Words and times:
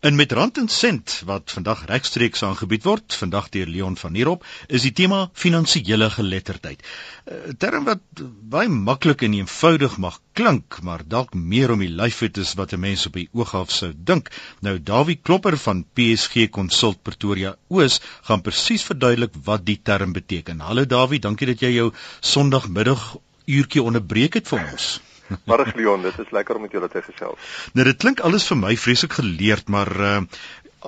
In 0.00 0.14
met 0.16 0.32
rand 0.32 0.56
en 0.56 0.68
sent 0.68 1.22
wat 1.28 1.50
vandag 1.52 1.80
regstreeks 1.84 2.42
aangebied 2.42 2.86
word, 2.88 3.14
vandag 3.22 3.48
deur 3.52 3.66
Leon 3.68 3.98
van 4.00 4.14
Heerop, 4.16 4.46
is 4.72 4.86
die 4.86 4.92
tema 4.96 5.18
finansiële 5.42 6.06
geletterdheid. 6.14 6.80
'n 7.26 7.34
uh, 7.34 7.56
Term 7.64 7.84
wat 7.88 8.22
baie 8.54 8.70
maklik 8.86 9.26
en 9.26 9.36
eenvoudig 9.36 9.98
mag 10.04 10.16
klink, 10.40 10.78
maar 10.88 11.04
dalk 11.16 11.34
meer 11.34 11.74
om 11.74 11.84
die 11.84 11.90
lyf 11.98 12.22
het 12.24 12.40
is 12.40 12.54
wat 12.62 12.72
'n 12.72 12.80
mens 12.86 13.04
op 13.10 13.20
die 13.20 13.28
oog 13.32 13.52
af 13.60 13.76
sou 13.76 13.92
dink. 14.12 14.32
Nou 14.60 14.74
Dawie 14.92 15.18
Klopper 15.22 15.58
van 15.66 15.84
PSG 15.92 16.48
Consult 16.48 17.02
Pretoria 17.02 17.54
Oos 17.68 18.00
gaan 18.22 18.40
presies 18.40 18.88
verduidelik 18.88 19.36
wat 19.44 19.66
die 19.66 19.80
term 19.82 20.16
beteken. 20.16 20.60
Hallo 20.60 20.86
Dawie, 20.86 21.20
dankie 21.20 21.52
dat 21.52 21.60
jy 21.60 21.74
jou 21.76 21.92
Sondagmiddag 22.20 23.16
uurtjie 23.44 23.82
onderbreek 23.82 24.40
het 24.40 24.48
vir 24.48 24.64
ons. 24.72 25.00
Môre 25.50 25.66
Leon, 25.74 26.02
dit 26.02 26.18
is 26.18 26.30
lekker 26.30 26.56
om 26.56 26.66
met 26.66 26.72
julle 26.72 26.88
te 26.88 27.02
gesels. 27.02 27.52
Nou 27.74 27.84
dit 27.84 28.00
klink 28.00 28.20
alles 28.26 28.46
vir 28.50 28.56
my 28.56 28.74
vreeslik 28.76 29.18
geleerd, 29.20 29.68
maar 29.68 29.92
uh 30.00 30.16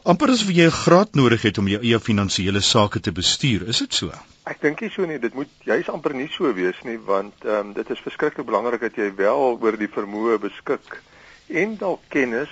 amper 0.09 0.31
asof 0.33 0.49
jy 0.49 0.65
'n 0.65 0.73
graad 0.73 1.15
nodig 1.15 1.43
het 1.43 1.59
om 1.59 1.69
jou 1.69 1.81
eie 1.83 1.99
finansiële 2.01 2.61
sake 2.61 3.01
te 3.01 3.13
bestuur. 3.13 3.69
Is 3.69 3.79
dit 3.79 3.95
so? 3.95 4.09
Ek 4.49 4.61
dink 4.61 4.81
nie 4.81 4.91
so 4.91 5.05
nie. 5.05 5.19
Dit 5.19 5.35
moet 5.35 5.49
juis 5.65 5.89
amper 5.89 6.15
nie 6.15 6.29
so 6.33 6.53
wees 6.55 6.81
nie, 6.83 6.99
want 6.99 7.45
ehm 7.45 7.67
um, 7.67 7.73
dit 7.73 7.91
is 7.91 8.01
verskriklik 8.01 8.47
belangrik 8.47 8.81
dat 8.81 8.97
jy 8.97 9.15
wel 9.15 9.59
oor 9.61 9.77
die 9.77 9.93
vermoë 9.93 10.39
beskik 10.39 11.03
en 11.49 11.77
dalk 11.77 12.01
kennis 12.09 12.51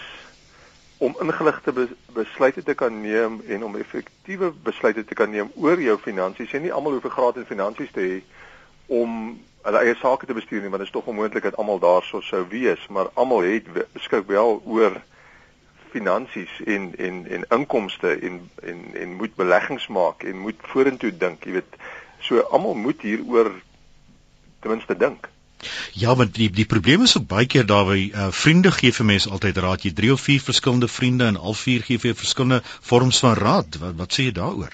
om 1.00 1.16
ingeligte 1.20 1.72
besluite 2.12 2.62
te 2.62 2.74
kan 2.74 3.00
neem 3.00 3.40
en 3.48 3.64
om 3.64 3.76
effektiewe 3.76 4.52
besluite 4.62 5.04
te 5.04 5.14
kan 5.14 5.30
neem 5.30 5.48
oor 5.54 5.80
jou 5.80 5.96
finansies. 5.98 6.50
Jy 6.52 6.60
nie 6.60 6.72
almal 6.72 6.92
hoef 6.92 7.04
'n 7.08 7.16
graad 7.16 7.36
in 7.36 7.46
finansies 7.48 7.92
te 7.92 8.00
hê 8.00 8.20
om 8.86 9.40
hulle 9.62 9.84
eie 9.84 9.96
sake 10.00 10.26
te 10.26 10.36
bestuur 10.36 10.62
nie 10.62 10.72
want 10.72 10.82
dit 10.84 10.90
is 10.90 10.96
tog 10.96 11.08
onmoontlik 11.12 11.46
dat 11.48 11.56
almal 11.56 11.80
daarso 11.82 12.20
sou 12.24 12.44
wees 12.48 12.86
maar 12.88 13.10
almal 13.14 13.46
het 13.46 13.68
beskik 13.92 14.28
wel 14.28 14.60
oor 14.64 15.00
finansies 15.94 16.52
en 16.66 16.92
en 17.08 17.24
en 17.38 17.48
inkomste 17.58 18.14
en 18.28 18.38
en 18.62 18.84
en 19.02 19.16
moet 19.22 19.34
beleggings 19.34 19.88
maak 19.88 20.22
en 20.22 20.38
moet 20.46 20.70
vorentoe 20.72 21.12
dink 21.24 21.44
jy 21.44 21.58
weet 21.58 21.82
so 22.28 22.40
almal 22.40 22.74
moet 22.74 23.02
hieroor 23.02 23.52
ten 24.60 24.76
minste 24.76 24.96
dink 24.96 25.28
Ja, 25.92 26.14
want 26.16 26.34
die 26.34 26.48
die 26.50 26.64
probleem 26.64 27.02
is 27.04 27.16
ook 27.18 27.26
baie 27.28 27.46
keer 27.46 27.66
daar 27.66 27.84
waar 27.84 27.96
uh, 27.96 28.28
vriende 28.32 28.70
gee 28.72 28.92
vir 28.96 29.04
mense 29.04 29.30
altyd 29.30 29.58
raad. 29.60 29.82
Jy 29.84 29.92
3 29.92 30.12
of 30.12 30.20
4 30.20 30.40
verskillende 30.40 30.88
vriende 30.88 31.24
en 31.24 31.36
al 31.36 31.54
vier 31.54 31.82
gee 31.84 32.00
vir 32.00 32.14
verskillende 32.16 32.62
vorms 32.64 33.18
van 33.24 33.34
raad. 33.34 33.76
Wat 33.82 33.98
wat 34.00 34.16
sê 34.16 34.30
jy 34.30 34.32
daaroor? 34.38 34.72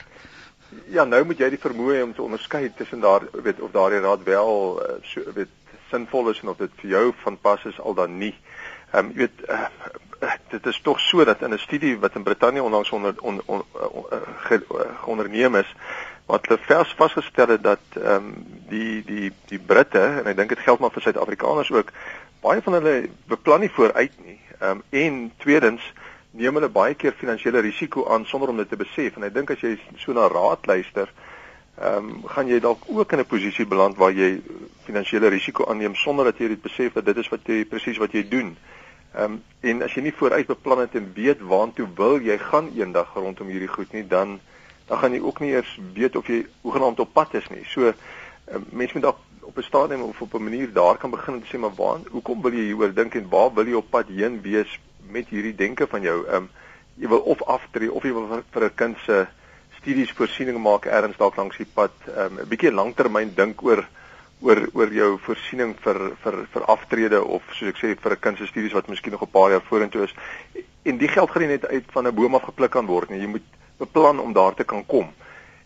Ja, 0.88 1.04
nou 1.04 1.24
moet 1.24 1.38
jy 1.38 1.50
die 1.50 1.60
vermoë 1.60 2.02
om 2.04 2.14
te 2.14 2.22
onderskei 2.22 2.70
tussen 2.76 3.00
daar 3.00 3.26
weet 3.32 3.60
of 3.60 3.70
daardie 3.74 4.00
raad 4.04 4.22
wel 4.22 4.82
uh, 4.82 4.96
so 5.02 5.32
weet 5.34 5.52
sinvol 5.90 6.30
is 6.30 6.40
en 6.42 6.48
of 6.48 6.58
dit 6.62 6.72
vir 6.82 6.90
jou 6.90 7.04
van 7.22 7.38
pas 7.38 7.64
is 7.64 7.80
al 7.80 7.94
dan 7.94 8.18
nie. 8.18 8.34
Ehm 8.92 9.06
um, 9.06 9.12
jy 9.14 9.26
weet 9.26 9.46
uh, 9.50 9.68
dit 10.50 10.66
is 10.66 10.80
tog 10.82 11.00
so 11.00 11.24
dat 11.24 11.42
in 11.42 11.54
'n 11.54 11.58
studie 11.58 11.98
wat 11.98 12.14
in 12.14 12.22
Brittanje 12.22 12.62
onlangs 12.62 12.90
onder 12.90 13.14
on, 13.20 13.40
on, 13.46 13.62
on, 13.74 14.04
ge, 14.48 14.62
uh, 14.70 15.08
onderneem 15.08 15.54
is 15.54 15.74
wat 16.26 16.46
vers 16.60 16.94
vasgestel 16.96 17.48
het 17.48 17.62
dat 17.62 17.84
ehm 17.94 18.14
um, 18.14 18.46
die 18.68 19.04
die 19.04 19.32
die 19.46 19.58
Britte 19.58 20.00
en 20.00 20.26
ek 20.26 20.36
dink 20.36 20.48
dit 20.48 20.64
geld 20.66 20.78
maar 20.78 20.90
vir 20.90 21.02
Suid-Afrikaners 21.02 21.70
ook 21.70 21.92
baie 22.40 22.62
van 22.62 22.72
hulle 22.72 23.08
beplan 23.26 23.60
nie 23.60 23.70
vooruit 23.70 24.12
nie. 24.24 24.40
Ehm 24.58 24.70
um, 24.70 24.82
en 24.90 25.32
tweedens 25.36 25.92
neem 26.36 26.58
hulle 26.58 26.68
baie 26.68 26.94
keer 26.94 27.14
finansiële 27.16 27.62
risiko 27.64 28.06
aan 28.12 28.26
sonder 28.26 28.52
om 28.52 28.60
dit 28.60 28.68
te 28.68 28.76
besef 28.76 29.16
en 29.16 29.24
ek 29.28 29.34
dink 29.34 29.50
as 29.54 29.62
jy 29.64 29.76
so 30.02 30.12
na 30.12 30.28
raad 30.28 30.66
luister, 30.68 31.10
ehm 31.76 32.10
um, 32.10 32.22
gaan 32.32 32.48
jy 32.48 32.60
dalk 32.60 32.84
ook 32.88 33.12
in 33.12 33.20
'n 33.20 33.26
posisie 33.26 33.66
beland 33.66 33.96
waar 33.96 34.12
jy 34.12 34.40
finansiële 34.84 35.28
risiko 35.28 35.66
aanneem 35.66 35.94
sonder 35.94 36.24
dat 36.24 36.38
jy 36.38 36.48
dit 36.48 36.62
besef 36.62 36.92
dat 36.92 37.04
dit 37.04 37.16
is 37.16 37.28
wat 37.28 37.40
jy 37.44 37.64
presies 37.64 37.98
wat 37.98 38.12
jy 38.12 38.28
doen. 38.28 38.56
Ehm 39.14 39.32
um, 39.32 39.42
en 39.60 39.82
as 39.82 39.94
jy 39.94 40.02
nie 40.02 40.12
vooruit 40.12 40.46
beplan 40.46 40.78
het 40.78 40.94
en 40.94 41.12
weet 41.14 41.40
waartoe 41.40 41.88
wil 41.96 42.20
jy 42.20 42.38
gaan 42.38 42.70
eendag 42.76 43.14
rondom 43.14 43.48
hierdie 43.48 43.74
goed 43.76 43.92
nie, 43.92 44.06
dan 44.06 44.40
dan 44.86 44.98
gaan 44.98 45.12
jy 45.12 45.20
ook 45.20 45.40
nie 45.40 45.50
eers 45.50 45.78
weet 45.94 46.16
of 46.16 46.26
jy 46.26 46.46
hoegenaamd 46.62 47.00
op 47.00 47.12
pad 47.12 47.34
is 47.34 47.48
nie. 47.48 47.64
So 47.64 47.92
um, 48.52 48.66
mense 48.70 48.94
moet 48.94 49.02
dalk 49.02 49.18
op 49.40 49.56
'n 49.58 49.62
stadium 49.62 50.02
of 50.02 50.20
op 50.20 50.34
'n 50.34 50.42
manier 50.42 50.72
daar 50.72 50.96
kan 50.96 51.10
begin 51.10 51.34
om 51.34 51.40
te 51.40 51.56
sê 51.56 51.58
maar 51.58 51.74
waar 51.74 51.98
hoekom 52.10 52.42
wil 52.42 52.52
jy 52.52 52.64
hieroor 52.64 52.94
dink 52.94 53.14
en 53.14 53.28
waar 53.28 53.54
wil 53.54 53.66
jy 53.66 53.74
op 53.74 53.90
pad 53.90 54.06
heen 54.08 54.40
wees 54.42 54.80
met 55.10 55.28
hierdie 55.28 55.54
denke 55.54 55.86
van 55.86 56.02
jou. 56.02 56.24
Ehm 56.26 56.36
um, 56.36 56.48
jy 56.96 57.08
wil 57.08 57.20
of 57.28 57.42
aftree 57.42 57.92
of 57.92 58.04
jy 58.04 58.12
wil 58.12 58.26
vir, 58.26 58.42
vir 58.50 58.64
'n 58.64 58.74
kind 58.74 58.96
se 59.04 59.26
studies 59.80 60.12
voorsiening 60.12 60.58
maak 60.58 60.86
erns 60.86 61.16
dalk 61.16 61.36
langs 61.36 61.56
die 61.56 61.68
pad. 61.74 61.92
Ehm 62.08 62.38
um, 62.38 62.40
'n 62.40 62.48
bietjie 62.48 62.72
langtermyn 62.72 63.34
dink 63.34 63.62
oor 63.62 63.86
oor 64.40 64.68
oor 64.72 64.92
jou 64.92 65.18
voorsiening 65.18 65.74
vir 65.80 65.98
vir 66.22 66.46
vir 66.52 66.64
aftrede 66.72 67.20
of 67.24 67.42
soos 67.52 67.68
ek 67.72 67.78
sê 67.80 67.94
vir 67.96 68.12
'n 68.12 68.20
kind 68.20 68.38
se 68.38 68.46
studies 68.46 68.72
wat 68.72 68.88
miskien 68.88 69.12
nog 69.12 69.22
'n 69.22 69.30
paar 69.30 69.50
jaar 69.50 69.62
vorentoe 69.68 70.02
is. 70.04 70.14
En 70.82 70.98
die 70.98 71.08
geld 71.08 71.30
gaan 71.30 71.42
nie 71.42 71.54
net 71.56 71.66
uit 71.66 71.84
van 71.92 72.06
'n 72.06 72.14
boom 72.14 72.34
af 72.34 72.42
gepluk 72.42 72.70
kan 72.70 72.86
word 72.86 73.10
nie. 73.10 73.20
Jy 73.20 73.26
moet 73.26 73.48
beplan 73.78 74.20
om 74.20 74.32
daar 74.32 74.54
te 74.54 74.64
kan 74.64 74.86
kom. 74.86 75.12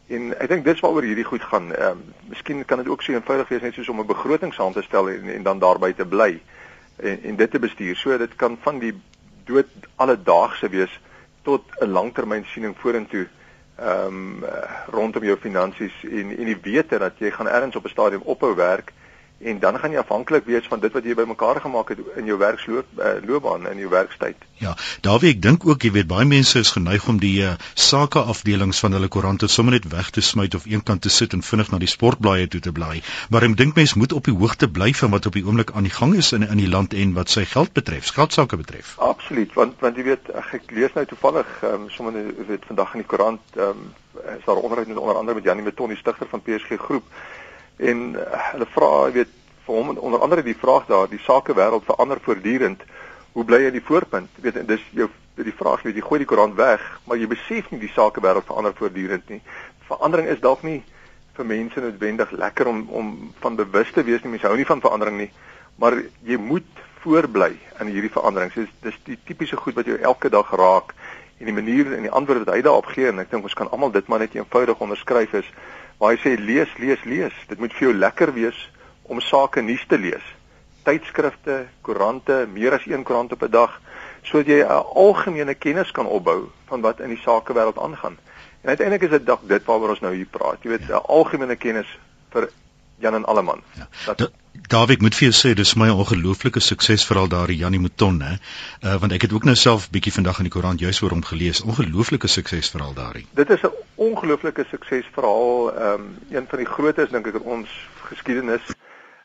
En 0.08 0.34
ek 0.40 0.48
dink 0.48 0.64
dis 0.64 0.80
waaroor 0.80 1.02
hierdie 1.02 1.24
goed 1.24 1.42
gaan. 1.42 1.74
Ehm 1.74 1.90
um, 1.90 2.14
miskien 2.28 2.64
kan 2.64 2.78
dit 2.78 2.88
ook 2.88 3.02
so 3.02 3.12
eenvoudig 3.12 3.48
wees 3.48 3.62
net 3.62 3.74
soos 3.74 3.88
om 3.88 4.00
'n 4.00 4.06
begroting 4.06 4.54
saam 4.54 4.72
te 4.72 4.82
stel 4.82 5.10
en, 5.10 5.28
en 5.28 5.42
dan 5.42 5.58
daarby 5.58 5.92
te 5.92 6.06
bly 6.06 6.40
en, 6.96 7.22
en 7.22 7.36
dit 7.36 7.50
te 7.50 7.58
bestuur. 7.58 7.96
So 7.96 8.18
dit 8.18 8.36
kan 8.36 8.58
van 8.60 8.78
die 8.78 8.94
dood 9.50 9.90
alledaagse 9.96 10.68
wees 10.68 10.94
tot 11.42 11.62
'n 11.80 11.92
langtermynsiening 11.98 12.76
vorentoe 12.78 13.26
ehm 13.80 14.06
um, 14.06 14.44
rondom 14.92 15.24
jou 15.24 15.36
finansies 15.40 15.94
en 16.04 16.36
en 16.36 16.48
die 16.52 16.60
wete 16.62 16.98
dat 16.98 17.18
jy 17.18 17.30
gaan 17.30 17.48
ergens 17.48 17.76
op 17.76 17.84
'n 17.84 17.96
stadium 17.96 18.22
ophou 18.24 18.54
werk 18.54 18.92
en 19.40 19.58
dan 19.58 19.78
gaan 19.78 19.94
jy 19.94 19.98
afhanklik 19.98 20.44
wees 20.44 20.66
van 20.68 20.80
dit 20.80 20.92
wat 20.92 21.04
jy 21.04 21.14
bymekaar 21.16 21.60
gemaak 21.64 21.88
het 21.94 22.00
in 22.20 22.26
jou 22.28 22.36
werksloop 22.38 22.98
uh, 22.98 23.12
loopbaan 23.24 23.64
in 23.70 23.78
jou 23.80 23.88
werkstyd. 23.88 24.36
Ja, 24.60 24.74
daarby 25.00 25.30
ek 25.32 25.40
dink 25.40 25.64
ook 25.64 25.86
jy 25.86 25.92
weet 25.94 26.10
baie 26.10 26.26
mense 26.28 26.60
is 26.60 26.72
geneig 26.76 27.06
om 27.08 27.20
die 27.22 27.38
uh, 27.46 27.54
sake 27.74 28.20
afdelings 28.20 28.82
van 28.84 28.92
hulle 28.96 29.08
koerante 29.08 29.48
sommer 29.48 29.78
net 29.78 29.88
weg 29.92 30.10
te 30.12 30.20
smyt 30.20 30.58
of 30.58 30.66
eenkant 30.68 31.06
te 31.06 31.12
sit 31.14 31.32
en 31.32 31.44
vinnig 31.46 31.72
na 31.72 31.80
die 31.80 31.88
sportblaaie 31.88 32.50
toe 32.52 32.60
te 32.60 32.74
blaai. 32.76 33.00
Maar 33.32 33.48
ek 33.48 33.56
dink 33.62 33.80
mense 33.80 33.98
moet 33.98 34.12
op 34.12 34.28
die 34.28 34.36
hoogte 34.36 34.68
bly 34.68 34.92
van 35.00 35.16
wat 35.16 35.30
op 35.32 35.40
die 35.40 35.44
oomblik 35.46 35.72
aan 35.72 35.88
die 35.88 35.96
gang 35.96 36.14
is 36.20 36.34
in 36.36 36.44
in 36.44 36.60
die 36.60 36.68
land 36.68 36.92
en 36.92 37.16
wat 37.16 37.32
sy 37.32 37.46
geld 37.48 37.72
betref, 37.72 38.12
geldsaake 38.12 38.60
betref. 38.60 38.92
Absoluut, 39.00 39.56
want 39.56 39.80
want 39.80 39.96
jy 39.96 40.04
weet 40.12 40.28
ek 40.36 40.68
lees 40.76 40.92
nou 40.92 41.06
toevallig 41.08 41.48
um, 41.64 41.88
sommer 41.96 42.20
weet 42.48 42.68
vandag 42.68 42.92
in 42.92 43.06
die 43.06 43.08
koerant 43.08 43.56
ehm 43.56 43.72
um, 43.72 43.90
is 44.20 44.44
daar 44.44 44.58
onderhoud 44.58 44.88
met 44.90 44.96
onder 45.00 45.16
andere 45.16 45.34
met 45.38 45.44
Janie 45.44 45.62
Meton 45.64 45.88
die 45.88 45.96
stigter 45.96 46.28
van 46.28 46.42
PSG 46.44 46.76
groep 46.76 47.06
en 47.80 48.00
uh, 48.14 48.24
hulle 48.52 48.68
vra 48.74 48.90
jy 49.08 49.12
weet 49.20 49.36
vir 49.66 49.76
hom 49.76 49.92
onder 49.96 50.20
andere 50.20 50.44
die 50.44 50.56
vraag 50.58 50.86
daar 50.90 51.08
die 51.08 51.22
sakewêreld 51.24 51.86
verander 51.86 52.20
voortdurend. 52.20 52.82
Hoe 53.32 53.44
bly 53.46 53.62
jy 53.62 53.70
in 53.70 53.78
die 53.78 53.86
voorpunt? 53.86 54.30
Weet 54.42 54.58
dis 54.68 54.84
jou 54.96 55.08
die 55.40 55.56
vraag 55.56 55.84
weet 55.86 55.96
jy 55.96 56.04
gooi 56.04 56.18
die 56.20 56.28
koerant 56.28 56.56
weg 56.58 56.82
maar 57.08 57.16
jy 57.16 57.28
besef 57.30 57.70
nie 57.70 57.80
die 57.80 57.92
sakewêreld 57.94 58.48
verander 58.48 58.74
voortdurend 58.76 59.28
nie. 59.32 59.40
Verandering 59.88 60.28
is 60.28 60.42
dalk 60.42 60.64
nie 60.66 60.82
vir 61.38 61.48
mense 61.48 61.80
noodwendig 61.80 62.34
lekker 62.36 62.68
om 62.68 62.84
om 62.90 63.14
van 63.40 63.56
bewus 63.56 63.92
te 63.94 64.04
wees 64.04 64.22
nie. 64.22 64.34
Mense 64.34 64.50
hou 64.50 64.58
nie 64.58 64.68
van 64.68 64.84
verandering 64.84 65.16
nie. 65.22 65.30
Maar 65.80 65.96
jy 66.26 66.36
moet 66.36 66.84
voorbly 67.00 67.54
in 67.80 67.88
hierdie 67.94 68.12
veranderings 68.12 68.58
dis 68.58 68.72
dis 68.84 68.98
die 69.06 69.18
tipiese 69.24 69.56
goed 69.56 69.78
wat 69.78 69.88
jou 69.88 69.96
elke 69.96 70.28
dag 70.28 70.50
raak. 70.52 70.92
En 71.40 71.48
die 71.48 71.56
manier 71.56 71.94
en 71.96 72.04
die 72.04 72.12
antwoord 72.12 72.44
wat 72.44 72.54
hy 72.54 72.62
daarop 72.66 72.90
gee 72.92 73.08
en 73.08 73.22
ek 73.22 73.30
dink 73.30 73.46
ons 73.48 73.56
kan 73.56 73.70
almal 73.72 73.92
dit 73.94 74.08
maar 74.12 74.20
net 74.20 74.34
eenvoudig 74.36 74.82
onderskryf 74.84 75.38
is 75.40 75.48
waar 76.00 76.14
hy 76.14 76.20
sê 76.22 76.34
lees, 76.40 76.70
lees, 76.80 77.02
lees. 77.04 77.36
Dit 77.48 77.60
moet 77.60 77.74
vir 77.76 77.90
jou 77.90 77.94
lekker 77.94 78.32
wees 78.32 78.58
om 79.04 79.20
sake 79.20 79.60
nuus 79.60 79.84
te 79.86 79.98
lees. 80.00 80.24
Tydskrifte, 80.88 81.66
koerante, 81.84 82.46
meer 82.48 82.78
as 82.78 82.86
een 82.88 83.04
koerant 83.04 83.32
op 83.36 83.42
'n 83.44 83.52
dag 83.52 83.80
sodat 84.22 84.46
jy 84.46 84.60
'n 84.64 84.84
algemene 84.96 85.54
kennis 85.54 85.90
kan 85.92 86.06
opbou 86.06 86.48
van 86.68 86.80
wat 86.80 87.00
in 87.00 87.08
die 87.08 87.20
sakewêreld 87.20 87.78
aangaan. 87.78 88.16
En 88.62 88.68
uiteindelik 88.68 89.02
is 89.02 89.10
dit 89.10 89.26
dalk 89.26 89.48
dit 89.48 89.64
waaroor 89.64 89.88
ons 89.88 90.00
nou 90.00 90.14
hier 90.14 90.26
praat. 90.30 90.62
Jy 90.62 90.70
weet, 90.70 90.88
'n 90.88 91.04
algemene 91.06 91.56
kennis 91.56 91.98
vir 92.30 92.48
Jan 93.00 93.14
en 93.14 93.24
Alleman. 93.24 93.62
Ja. 93.76 93.88
Dat 94.06 94.90
ek 94.90 95.00
moet 95.00 95.14
vir 95.16 95.30
jou 95.30 95.34
sê 95.34 95.54
dis 95.56 95.72
my 95.74 95.88
ongelooflike 95.90 96.60
suksesverhaal 96.60 97.28
daar 97.28 97.50
Janie 97.50 97.80
Mouton 97.80 98.20
hè. 98.20 98.34
Uh 98.84 98.96
want 99.00 99.12
ek 99.12 99.22
het 99.26 99.32
ook 99.32 99.44
nou 99.48 99.56
self 99.56 99.88
bietjie 99.90 100.12
vandag 100.12 100.38
in 100.38 100.48
die 100.48 100.52
koerant 100.52 100.80
juis 100.80 101.00
oor 101.02 101.14
hom 101.16 101.24
gelees. 101.24 101.62
Ongelooflike 101.62 102.28
suksesverhaal 102.28 102.94
daar. 102.94 103.20
Dit 103.34 103.50
is 103.50 103.62
'n 103.62 103.72
ongelooflike 103.94 104.66
suksesverhaal. 104.70 105.72
Ehm 105.72 106.00
um, 106.00 106.18
een 106.30 106.46
van 106.48 106.58
die 106.58 106.66
grootes 106.66 107.10
dink 107.10 107.26
ek 107.26 107.34
in 107.34 107.48
ons 107.56 107.68
geskiedenis. 108.10 108.62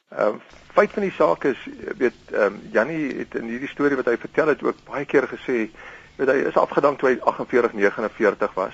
Ehm 0.10 0.28
um, 0.28 0.42
feit 0.74 0.92
van 0.92 1.02
die 1.02 1.14
saak 1.18 1.44
is 1.44 1.68
weet 1.98 2.18
ehm 2.32 2.42
um, 2.42 2.62
Janie 2.72 3.18
het 3.18 3.36
in 3.36 3.48
hierdie 3.48 3.70
storie 3.70 3.96
wat 3.96 4.06
hy 4.06 4.18
vertel 4.18 4.48
het 4.48 4.64
ook 4.64 4.84
baie 4.90 5.06
keer 5.06 5.28
gesê 5.28 5.70
weet 6.16 6.32
hy 6.32 6.40
is 6.50 6.58
afgedank 6.58 7.00
toe 7.00 7.10
hy 7.10 7.20
48 7.22 7.74
49 7.74 8.54
was. 8.54 8.74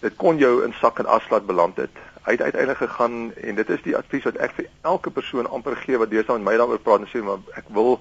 Dit 0.00 0.16
kon 0.16 0.38
jou 0.38 0.64
in 0.64 0.74
sak 0.80 0.98
en 0.98 1.06
as 1.06 1.28
laat 1.30 1.46
beland 1.46 1.76
het 1.76 1.96
hy 2.26 2.34
het 2.34 2.42
uiteindelik 2.42 2.78
gegaan 2.82 3.32
en 3.34 3.54
dit 3.54 3.68
is 3.70 3.82
die 3.84 3.96
advies 3.96 4.24
wat 4.26 4.38
ek 4.42 4.54
vir 4.58 4.66
elke 4.82 5.10
persoon 5.14 5.46
amper 5.46 5.76
gee 5.78 5.98
wat 5.98 6.10
deesdae 6.10 6.38
met 6.38 6.48
my 6.48 6.56
daaroor 6.58 6.82
praat 6.82 7.04
en 7.04 7.10
sê 7.12 7.22
maar 7.22 7.42
ek 7.54 7.70
wil 7.76 8.00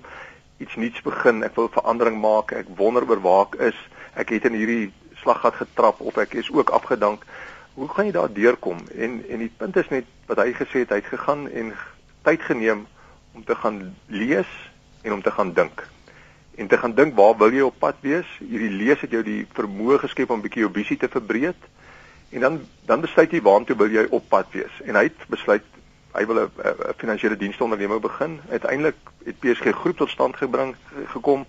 iets 0.63 0.75
nuuts 0.79 1.01
begin, 1.05 1.43
ek 1.43 1.55
wil 1.59 1.69
verandering 1.69 2.17
maak, 2.21 2.53
ek 2.55 2.71
wonder 2.79 3.05
oor 3.09 3.21
waar 3.21 3.47
ek 3.49 3.57
is. 3.71 3.81
Ek 4.15 4.31
het 4.31 4.47
in 4.47 4.55
hierdie 4.55 4.93
slaggat 5.21 5.59
getrap 5.59 5.99
of 5.99 6.17
ek 6.17 6.37
is 6.39 6.51
ook 6.51 6.71
afgedank. 6.73 7.25
Hoe 7.75 7.89
gaan 7.91 8.07
jy 8.07 8.15
daar 8.15 8.31
deurkom? 8.31 8.79
En 8.95 9.19
en 9.29 9.43
die 9.43 9.51
punt 9.51 9.75
is 9.77 9.91
net 9.91 10.07
wat 10.29 10.39
hy 10.41 10.53
gesê 10.55 10.85
het, 10.85 10.95
hy 10.95 11.01
het 11.03 11.11
gegaan 11.11 11.49
en 11.51 11.73
tyd 12.23 12.41
geneem 12.41 12.85
om 13.35 13.43
te 13.43 13.55
gaan 13.55 13.81
lees 14.07 14.49
en 15.03 15.13
om 15.13 15.21
te 15.21 15.31
gaan 15.31 15.53
dink. 15.53 15.85
en 16.55 16.67
te 16.67 16.77
gaan 16.77 16.93
dink 16.95 17.15
waar 17.15 17.35
wil 17.37 17.51
jy 17.51 17.65
op 17.67 17.79
pad 17.79 17.97
wees? 18.01 18.27
Hierdie 18.39 18.71
lees 18.71 19.01
het 19.03 19.11
jou 19.11 19.19
die 19.23 19.41
vermoë 19.57 19.99
geskep 20.05 20.29
om 20.31 20.39
'n 20.39 20.45
bietjie 20.45 20.63
jou 20.63 20.71
visie 20.71 20.97
te 20.97 21.09
verbreek. 21.11 21.59
En 22.29 22.39
dan 22.39 22.59
dan 22.85 23.01
besluit 23.01 23.31
jy 23.31 23.41
waartoe 23.41 23.75
wil 23.75 23.89
jy 23.89 24.05
op 24.09 24.29
pad 24.29 24.45
wees? 24.51 24.81
En 24.85 24.95
hy 24.95 25.03
het 25.03 25.27
besluit 25.27 25.63
hy 26.15 26.25
wil 26.25 26.39
'n 26.43 26.51
finansiële 26.97 27.37
diensonderneming 27.37 28.01
begin. 28.01 28.39
Uiteindelik 28.49 28.95
het 29.25 29.39
PSG 29.39 29.71
groep 29.71 29.97
tot 29.97 30.09
stand 30.09 30.35
gebring 30.35 30.75
gekom. 31.05 31.45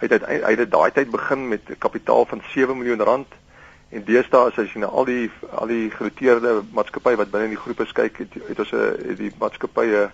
Hy 0.00 0.06
het 0.08 0.24
hy 0.26 0.54
het 0.56 0.70
daai 0.70 0.90
tyd 0.92 1.10
begin 1.10 1.48
met 1.48 1.60
'n 1.68 1.78
kapitaal 1.78 2.24
van 2.24 2.42
7 2.54 2.78
miljoen 2.78 3.02
rand 3.02 3.26
en 3.88 4.04
deesdae 4.04 4.50
as 4.50 4.72
jy 4.72 4.80
na 4.80 4.86
al 4.86 5.04
die 5.04 5.30
al 5.50 5.66
die 5.66 5.90
genoteerde 5.90 6.62
maatskappye 6.72 7.16
wat 7.16 7.30
binne 7.30 7.48
in 7.48 7.54
die 7.56 7.62
groep 7.62 7.80
is 7.80 7.92
kyk, 7.92 8.18
het, 8.18 8.34
het 8.48 8.58
ons 8.58 8.72
'n 8.72 9.14
die 9.16 9.32
maatskappye 9.38 10.10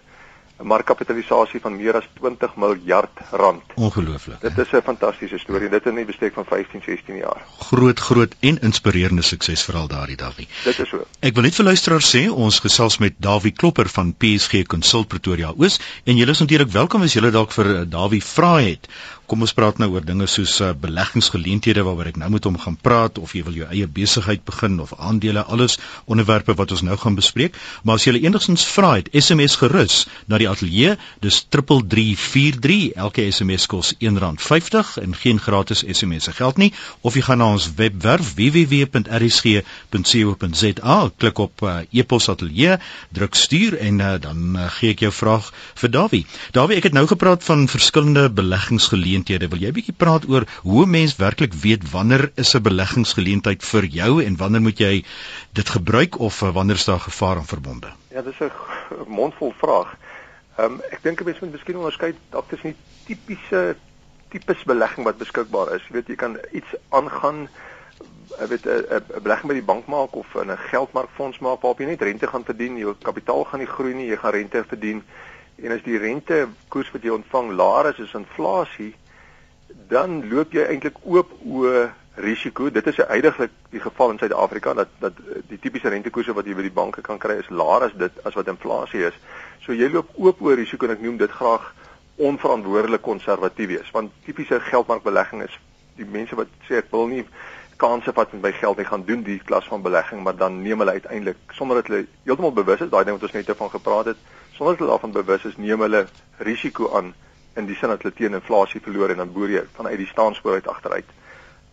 'n 0.60 0.66
markkapitalisasie 0.66 1.60
van 1.60 1.76
meer 1.76 1.96
as 1.98 2.06
20 2.20 2.56
miljard 2.56 3.10
rand. 3.30 3.62
Ongelooflik. 3.74 4.40
Dit 4.40 4.58
is 4.58 4.70
'n 4.72 4.82
fantastiese 4.84 5.38
storie. 5.38 5.68
Dit 5.68 5.86
in 5.86 5.98
'n 5.98 6.06
bestek 6.06 6.32
van 6.34 6.44
15, 6.44 6.82
16 6.84 7.16
jaar. 7.16 7.42
Groot, 7.58 7.98
groot 7.98 8.34
en 8.40 8.58
inspirerende 8.60 9.22
sukses 9.22 9.64
veral 9.64 9.88
daardie 9.88 10.16
Davie. 10.16 10.48
Dit 10.64 10.78
is 10.78 10.88
so. 10.88 11.06
Ek 11.20 11.34
wil 11.34 11.42
net 11.42 11.54
vir 11.54 11.64
luisteraars 11.64 12.16
sê 12.16 12.30
ons 12.30 12.58
gesels 12.58 12.98
met 12.98 13.14
Davie 13.16 13.52
Klopper 13.52 13.88
van 13.88 14.14
PSG 14.14 14.62
Consult 14.66 15.08
Pretoria 15.08 15.52
Oos 15.56 15.80
en 16.04 16.16
julle 16.16 16.30
is 16.30 16.38
natuurlik 16.38 16.70
welkom 16.70 17.02
as 17.02 17.12
julle 17.12 17.30
dalk 17.30 17.52
vir 17.52 17.76
eh, 17.76 17.82
Davie 17.88 18.22
vra 18.22 18.56
het 18.60 18.88
Kom 19.34 19.42
ons 19.42 19.50
praat 19.50 19.80
nou 19.82 19.88
oor 19.90 20.04
dinge 20.06 20.28
soos 20.30 20.52
uh, 20.62 20.68
beleggingsgeleenthede 20.78 21.82
waaroor 21.82 22.06
ek 22.12 22.22
nou 22.22 22.28
met 22.30 22.44
hom 22.46 22.54
gaan 22.62 22.76
praat 22.78 23.18
of 23.18 23.32
jy 23.34 23.42
wil 23.42 23.56
jou 23.58 23.66
eie 23.66 23.88
besigheid 23.90 24.44
begin 24.46 24.76
of 24.78 24.94
aandele 24.94 25.42
alles 25.50 25.74
onderwerpe 26.06 26.54
wat 26.54 26.70
ons 26.70 26.86
nou 26.86 26.94
gaan 27.02 27.18
bespreek. 27.18 27.58
Maar 27.82 27.98
as 27.98 28.06
jy 28.06 28.14
enigstens 28.20 28.62
vra 28.70 28.94
het 29.00 29.10
SMS 29.10 29.58
gerus 29.58 30.06
na 30.30 30.38
die 30.38 30.46
ateljee. 30.46 30.94
Dis 31.26 31.50
3343 31.50 32.94
elke 32.94 33.26
SMS 33.26 33.66
kos 33.72 33.90
R1.50 33.98 35.02
en 35.02 35.18
geen 35.18 35.42
gratis 35.42 35.82
SMS 35.82 36.30
se 36.30 36.32
geld 36.38 36.62
nie. 36.62 36.70
Of 37.02 37.18
jy 37.18 37.26
gaan 37.26 37.42
na 37.42 37.50
ons 37.56 37.74
webwerf 37.74 38.38
www.rsg.co.za 38.38 39.58
klik 41.18 41.42
op 41.42 41.66
uh, 41.66 41.82
e-pos 41.90 42.30
ateljee 42.30 42.78
druk 43.10 43.34
stuur 43.34 43.82
en 43.82 43.98
uh, 43.98 44.14
dan 44.28 44.54
uh, 44.54 44.70
gee 44.78 44.94
ek 44.94 45.02
jou 45.08 45.14
vraag 45.18 45.50
vir 45.82 45.90
Dawie. 45.98 46.22
Dawie 46.54 46.78
ek 46.78 46.86
het 46.92 46.94
nou 46.94 47.10
gepraat 47.10 47.42
van 47.50 47.66
verskillende 47.66 48.30
beleggingsgeleenthede 48.30 49.23
geleenthede. 49.24 49.48
Wil 49.48 49.64
jy 49.64 49.72
bietjie 49.72 49.96
praat 49.96 50.28
oor 50.28 50.46
hoe 50.62 50.86
mens 50.86 51.16
werklik 51.16 51.54
weet 51.54 51.90
wanneer 51.90 52.30
is 52.36 52.54
'n 52.54 52.62
beleggingsgeleentheid 52.62 53.62
vir 53.62 53.84
jou 53.84 54.22
en 54.24 54.36
wanneer 54.36 54.60
moet 54.60 54.78
jy 54.78 55.04
dit 55.52 55.68
gebruik 55.68 56.18
of 56.18 56.42
eh, 56.42 56.52
wanneer 56.52 56.76
is 56.76 56.84
daar 56.84 57.00
gevaar 57.00 57.36
aan 57.36 57.46
verbonde? 57.46 57.92
Ja, 58.10 58.22
dis 58.22 58.38
'n 58.40 58.50
mondvol 59.06 59.54
vraag. 59.58 59.96
Ehm 60.56 60.72
um, 60.72 60.80
ek 60.90 61.02
dink 61.02 61.20
'n 61.20 61.24
mens 61.24 61.40
moet 61.40 61.52
miskien 61.52 61.76
onderskei 61.76 62.14
dat 62.30 62.44
dit 62.50 62.62
nie 62.62 62.76
tipiese 63.06 63.76
tipes 64.28 64.64
belegging 64.64 65.04
wat 65.04 65.18
beskikbaar 65.18 65.74
is. 65.74 65.82
Jy 65.88 65.94
weet 65.94 66.08
jy 66.08 66.14
kan 66.16 66.38
iets 66.52 66.74
aangaan 66.90 67.48
ek 68.38 68.48
weet 68.48 68.66
'n 68.66 69.22
belegging 69.22 69.48
by 69.48 69.54
die 69.54 69.70
bank 69.72 69.86
maak 69.86 70.14
of 70.16 70.34
in 70.34 70.50
'n 70.50 70.58
geldmarkfonds 70.70 71.38
maak 71.38 71.60
waarop 71.60 71.78
jy 71.78 71.86
net 71.86 72.02
rente 72.02 72.26
gaan 72.26 72.44
verdien, 72.44 72.76
jou 72.76 72.94
kapitaal 73.02 73.44
gaan 73.44 73.60
nie 73.60 73.74
groei 73.76 73.94
nie, 73.94 74.08
jy 74.08 74.16
gaan 74.16 74.32
rente 74.32 74.64
verdien. 74.64 75.04
En 75.62 75.72
as 75.72 75.82
die 75.82 75.98
rente 75.98 76.48
koers 76.68 76.90
wat 76.90 77.02
jy 77.02 77.10
ontvang 77.10 77.52
laer 77.52 77.86
is 77.86 78.00
as 78.00 78.14
inflasie, 78.14 78.94
dan 79.88 80.22
loop 80.30 80.52
jy 80.52 80.64
eintlik 80.64 80.98
oop 81.02 81.30
o 81.44 81.70
risiko. 82.14 82.70
Dit 82.70 82.86
is 82.86 82.98
eintlik 83.04 83.50
die 83.70 83.80
geval 83.82 84.14
in 84.14 84.18
Suid-Afrika 84.18 84.74
dat 84.74 84.88
dat 84.98 85.18
die 85.48 85.58
tipiese 85.58 85.88
rentekoerse 85.88 86.34
wat 86.34 86.46
jy 86.46 86.54
by 86.54 86.66
die 86.66 86.74
banke 86.74 87.02
kan 87.02 87.18
kry 87.18 87.38
is 87.42 87.50
laer 87.50 87.88
as 87.88 87.96
dit 87.98 88.20
as 88.24 88.34
wat 88.38 88.48
inflasie 88.48 89.06
is. 89.10 89.16
So 89.66 89.72
jy 89.72 89.90
loop 89.90 90.14
oop 90.14 90.42
o 90.42 90.54
risiko 90.54 90.86
en 90.86 90.96
ek 90.96 91.02
noem 91.02 91.18
dit 91.18 91.30
graag 91.30 91.72
onverantwoordelik 92.16 93.02
konservatief 93.02 93.68
wees 93.68 93.90
want 93.90 94.12
tipiese 94.24 94.60
geldmarkbelegging 94.60 95.42
is 95.42 95.58
die 95.98 96.06
mense 96.06 96.36
wat 96.38 96.50
sê 96.68 96.78
ek 96.78 96.92
wil 96.92 97.08
nie 97.10 97.24
kanse 97.82 98.12
vat 98.14 98.32
met 98.32 98.42
my 98.42 98.52
geld 98.54 98.78
nie 98.78 98.86
gaan 98.86 99.02
doen 99.08 99.24
die 99.26 99.40
klas 99.42 99.66
van 99.70 99.82
belegging 99.82 100.22
maar 100.22 100.36
dan 100.38 100.60
neem 100.62 100.78
hulle 100.78 100.94
uiteindelik 100.94 101.54
sonder 101.58 101.80
dat 101.80 101.90
hulle 101.90 102.06
heeltemal 102.22 102.54
bewus 102.54 102.84
is 102.86 102.92
daai 102.92 103.04
ding 103.04 103.18
wat 103.18 103.26
ons 103.26 103.34
net 103.34 103.50
oor 103.50 103.70
gepraat 103.72 104.12
het 104.12 104.22
sonder 104.54 104.76
dat 104.76 104.84
hulle 104.84 104.92
daarvan 104.94 105.16
bewus 105.18 105.44
is 105.50 105.58
neem 105.58 105.82
hulle 105.86 106.04
risiko 106.38 106.92
aan 106.94 107.14
in 107.56 107.66
die 107.66 107.76
sin 107.78 107.88
dat 107.92 108.02
hulle 108.02 108.14
teen 108.14 108.34
inflasie 108.34 108.80
verloor 108.82 109.10
en 109.10 109.22
dan 109.22 109.32
boer 109.32 109.50
jy 109.50 109.62
vanuit 109.76 109.98
die 110.00 110.10
staanspoor 110.10 110.58
uit 110.58 110.68
agteruit. 110.68 111.10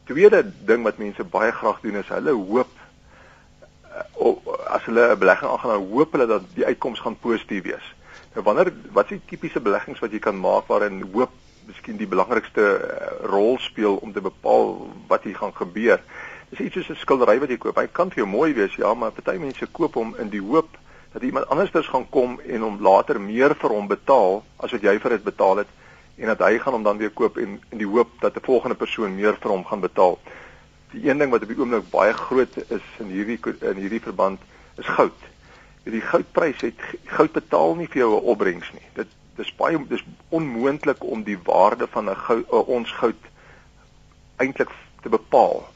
Tweede 0.10 0.44
ding 0.66 0.84
wat 0.84 0.98
mense 1.02 1.24
baie 1.24 1.52
graag 1.52 1.82
doen 1.82 2.00
is 2.02 2.10
hulle 2.14 2.34
hoop 2.38 2.72
uh, 3.92 4.36
as 4.76 4.86
hulle 4.86 5.08
'n 5.12 5.20
belegging 5.20 5.52
aangaan, 5.52 5.78
dan 5.78 5.90
hoop 5.92 6.12
hulle 6.12 6.28
dat 6.28 6.44
die 6.56 6.66
uitkoms 6.66 7.00
gaan 7.00 7.20
positief 7.20 7.64
wees. 7.64 7.88
Nou 8.34 8.44
wanneer 8.44 8.74
wat 8.92 9.12
is 9.12 9.20
die 9.20 9.28
tipiese 9.34 9.60
beleggings 9.60 10.00
wat 10.00 10.12
jy 10.12 10.20
kan 10.20 10.40
maak 10.40 10.68
waarin 10.68 11.02
hoop 11.14 11.32
miskien 11.68 11.98
die 11.98 12.08
belangrikste 12.08 12.62
uh, 12.62 13.30
rol 13.30 13.58
speel 13.60 13.96
om 13.96 14.14
te 14.14 14.22
bepaal 14.22 14.90
wat 15.08 15.24
hier 15.24 15.36
gaan 15.36 15.56
gebeur? 15.56 16.02
Dis 16.50 16.60
iets 16.60 16.74
soos 16.74 16.90
'n 16.90 17.02
skildery 17.02 17.40
wat 17.40 17.50
jy 17.50 17.58
koop. 17.58 17.78
Hy 17.78 17.88
kan 17.88 18.10
vir 18.10 18.24
jou 18.24 18.28
mooi 18.28 18.54
wees, 18.54 18.76
ja, 18.76 18.94
maar 18.94 19.12
party 19.12 19.38
mense 19.40 19.68
koop 19.72 19.94
hom 19.94 20.16
in 20.20 20.30
die 20.30 20.42
hoop 20.42 20.78
dat 21.12 21.22
iemand 21.22 21.48
andersders 21.48 21.88
gaan 21.88 22.10
kom 22.10 22.40
en 22.40 22.62
hom 22.62 22.82
later 22.82 23.22
meer 23.22 23.56
vir 23.56 23.70
hom 23.70 23.88
betaal 23.88 24.44
as 24.58 24.72
wat 24.72 24.82
jy 24.82 25.00
vir 25.00 25.18
dit 25.18 25.24
betaal 25.24 25.64
het 25.64 25.68
en 26.22 26.30
dat 26.32 26.44
hy 26.46 26.60
gaan 26.60 26.74
hom 26.78 26.84
dan 26.84 26.98
weer 26.98 27.12
koop 27.12 27.38
en 27.38 27.58
in 27.70 27.82
die 27.82 27.88
hoop 27.88 28.10
dat 28.20 28.36
'n 28.36 28.46
volgende 28.46 28.76
persoon 28.76 29.16
meer 29.16 29.36
vir 29.42 29.52
hom 29.52 29.66
gaan 29.66 29.80
betaal. 29.80 30.20
Die 30.92 31.10
een 31.10 31.18
ding 31.18 31.32
wat 31.32 31.42
op 31.42 31.48
die 31.48 31.60
oomblik 31.60 31.90
baie 31.90 32.14
groot 32.14 32.58
is 32.68 32.86
in 33.00 33.08
hierdie 33.08 33.40
in 33.60 33.76
hierdie 33.76 34.02
verband 34.02 34.40
is 34.78 34.86
goud. 34.86 35.20
Die 35.84 36.02
goudprys 36.02 36.62
het 36.62 36.80
goud 37.06 37.32
betaal 37.32 37.76
nie 37.76 37.88
vir 37.88 37.98
jou 37.98 38.12
'n 38.16 38.24
opbrengs 38.24 38.72
nie. 38.74 38.88
Dit 38.94 39.08
dis 39.36 39.56
baie 39.56 39.88
dis 39.88 40.04
onmoontlik 40.30 41.04
om 41.04 41.24
die 41.24 41.40
waarde 41.44 41.88
van 41.88 42.10
'n 42.10 42.16
goud 42.16 42.50
ons 42.50 42.92
goud 42.92 43.22
eintlik 44.38 44.70
te 45.02 45.10
bepaal. 45.10 45.68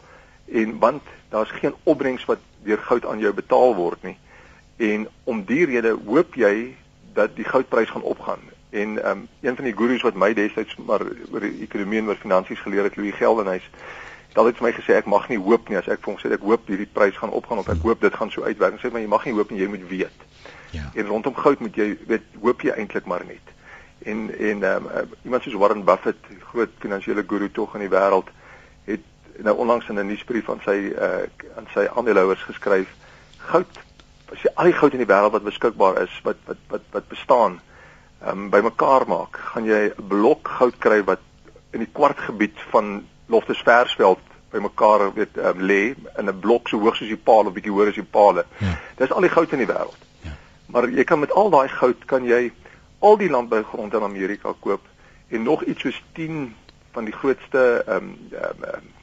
En 0.46 0.80
want 0.80 1.04
daar's 1.30 1.52
geen 1.52 1.74
opbrengs 1.84 2.26
wat 2.26 2.40
deur 2.64 2.78
goud 2.78 3.06
aan 3.06 3.20
jou 3.20 3.34
betaal 3.34 3.76
word 3.76 4.04
nie. 4.04 4.18
En 4.76 5.08
om 5.24 5.44
die 5.46 5.66
rede 5.66 5.98
hoop 6.06 6.36
jy 6.36 6.76
dat 7.14 7.36
die 7.36 7.48
goudprys 7.48 7.90
gaan 7.90 8.02
opgaan. 8.02 8.40
En 8.70 9.04
ehm 9.04 9.12
um, 9.12 9.28
een 9.42 9.56
van 9.56 9.64
die 9.64 9.76
gurus 9.76 10.02
wat 10.02 10.16
my 10.16 10.34
destyds 10.34 10.76
maar 10.76 11.02
oor 11.32 11.42
ekonomie 11.42 12.00
en 12.00 12.08
oor 12.08 12.20
finansies 12.20 12.60
geleer 12.60 12.84
het, 12.84 12.96
Louis 12.96 13.16
Geldenhuys, 13.16 13.70
het 14.28 14.38
altyd 14.38 14.58
vir 14.58 14.68
my 14.68 14.72
gesê 14.76 14.98
ek 15.00 15.06
mag 15.06 15.30
nie 15.32 15.40
hoop 15.40 15.70
nie 15.70 15.78
as 15.80 15.88
ek 15.88 16.02
vir 16.04 16.12
hom 16.12 16.20
sê 16.20 16.32
ek 16.36 16.44
hoop 16.44 16.68
hierdie 16.68 16.90
prys 16.92 17.16
gaan 17.18 17.32
opgaan 17.32 17.62
of 17.64 17.70
ek 17.72 17.86
hoop 17.88 18.02
dit 18.02 18.16
gaan 18.16 18.32
so 18.32 18.44
uitwerk. 18.44 18.76
Hy 18.76 18.84
sê 18.84 18.92
maar 18.92 19.06
jy 19.06 19.12
mag 19.14 19.26
nie 19.26 19.36
hoop 19.38 19.52
nie, 19.52 19.62
jy 19.64 19.70
moet 19.72 19.88
weet. 19.88 20.26
Ja. 20.76 20.90
En 20.94 21.08
rondom 21.08 21.36
goud 21.36 21.64
moet 21.64 21.76
jy 21.80 21.88
weet 22.08 22.28
hoop 22.42 22.68
jy 22.68 22.76
eintlik 22.76 23.08
maar 23.08 23.24
net. 23.28 23.54
En 24.04 24.28
en 24.28 24.64
ehm 24.64 24.92
um, 24.92 25.16
iemand 25.24 25.44
soos 25.44 25.56
Warren 25.62 25.86
Buffett, 25.88 26.20
groot 26.52 26.76
finansiële 26.84 27.24
guru 27.28 27.50
tog 27.52 27.80
in 27.80 27.88
die 27.88 27.94
wêreld, 27.96 28.28
het 28.92 29.08
nou 29.40 29.56
onlangs 29.56 29.88
in 29.90 30.00
'n 30.00 30.08
nuusbrief 30.08 30.50
aan 30.50 30.62
sy 30.68 30.92
uh 30.92 31.24
aan 31.56 31.68
sy 31.74 31.88
aandeelhouers 31.96 32.44
geskryf 32.44 32.92
goud 33.38 33.85
as 34.34 34.42
jy 34.42 34.52
al 34.56 34.70
die 34.70 34.78
goud 34.80 34.94
in 34.94 35.04
die 35.04 35.10
wêreld 35.10 35.36
wat 35.36 35.44
beskikbaar 35.44 36.02
is 36.04 36.14
wat 36.24 36.38
wat 36.50 36.62
wat 36.74 36.86
wat 36.92 37.08
bestaan 37.08 37.60
ehm 38.26 38.46
um, 38.46 38.50
bymekaar 38.50 39.06
maak, 39.08 39.38
gaan 39.52 39.66
jy 39.66 39.92
'n 39.92 40.08
blok 40.08 40.48
goud 40.60 40.78
kry 40.80 41.04
wat 41.04 41.22
in 41.72 41.80
die 41.80 41.92
kwartgebied 41.92 42.58
van 42.72 43.06
Loftus 43.28 43.62
Versveld 43.62 44.24
bymekaar 44.52 45.14
weet 45.14 45.38
um, 45.38 45.60
lê 45.60 45.94
in 46.18 46.30
'n 46.30 46.40
blok 46.40 46.68
so 46.68 46.80
hoog 46.80 46.96
soos 46.96 47.12
die 47.12 47.26
paal 47.30 47.46
of 47.46 47.54
bietjie 47.54 47.72
hoër 47.72 47.88
as 47.92 48.02
die 48.02 48.12
palle. 48.18 48.46
Ja. 48.60 48.78
Dis 48.98 49.12
al 49.12 49.22
die 49.22 49.30
goud 49.30 49.52
in 49.52 49.64
die 49.64 49.74
wêreld. 49.74 50.02
Ja. 50.22 50.34
Maar 50.66 50.90
jy 50.90 51.04
kan 51.04 51.20
met 51.20 51.32
al 51.32 51.50
daai 51.50 51.68
goud 51.68 52.06
kan 52.06 52.26
jy 52.26 52.52
al 53.00 53.18
die 53.18 53.30
landbougrond 53.30 53.94
in 53.94 54.04
Amerika 54.04 54.54
koop 54.60 54.82
en 55.30 55.44
nog 55.44 55.64
iets 55.64 55.82
soos 55.82 56.04
10 56.14 56.56
van 56.92 57.06
die 57.06 57.14
grootste 57.14 57.84
ehm 57.88 57.98
um, 57.98 58.18
um, 58.32 58.94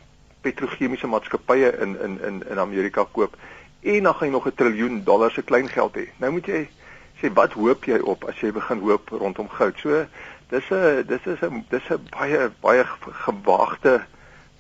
petrochemiese 0.43 1.07
maatskappye 1.07 1.71
in 1.81 2.01
in 2.03 2.21
in 2.27 2.43
in 2.51 2.59
Amerika 2.59 3.05
koop 3.13 3.37
en 3.83 4.03
dan 4.03 4.15
gaan 4.15 4.29
jy 4.29 4.33
nog 4.33 4.47
'n 4.47 4.55
triljoen 4.55 5.05
dollar 5.05 5.31
se 5.31 5.43
klein 5.43 5.69
geld 5.69 5.97
hê. 5.97 6.07
Nou 6.17 6.33
moet 6.33 6.47
jy 6.47 6.69
sê 7.21 7.33
wat 7.33 7.53
hoop 7.53 7.85
jy 7.85 7.99
op 7.99 8.25
as 8.25 8.41
jy 8.41 8.53
begin 8.53 8.79
hoop 8.79 9.09
rondom 9.09 9.49
goud? 9.49 9.79
So 9.79 10.07
dis 10.49 10.71
'n 10.71 11.05
dis 11.07 11.27
is 11.27 11.41
'n 11.43 11.65
dis 11.69 11.89
'n 11.91 12.09
baie 12.11 12.51
baie 12.61 12.85
gewaagte 13.27 14.05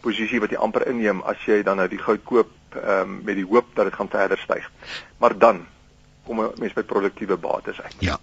posisie 0.00 0.40
wat 0.40 0.50
jy 0.50 0.56
amper 0.56 0.86
inneem 0.86 1.22
as 1.22 1.38
jy 1.46 1.62
dan 1.62 1.76
nou 1.76 1.88
die 1.88 2.02
goud 2.02 2.24
koop 2.24 2.50
um, 2.76 3.20
met 3.24 3.34
die 3.34 3.46
hoop 3.46 3.66
dat 3.74 3.84
dit 3.84 3.94
gaan 3.94 4.08
verder 4.08 4.38
styg. 4.38 4.70
Maar 5.18 5.38
dan 5.38 5.66
kom 6.26 6.40
'n 6.40 6.52
mens 6.58 6.72
by 6.72 6.82
produktiewe 6.82 7.36
bates 7.36 7.80
uit. 7.80 7.96
Ja. 7.98 8.18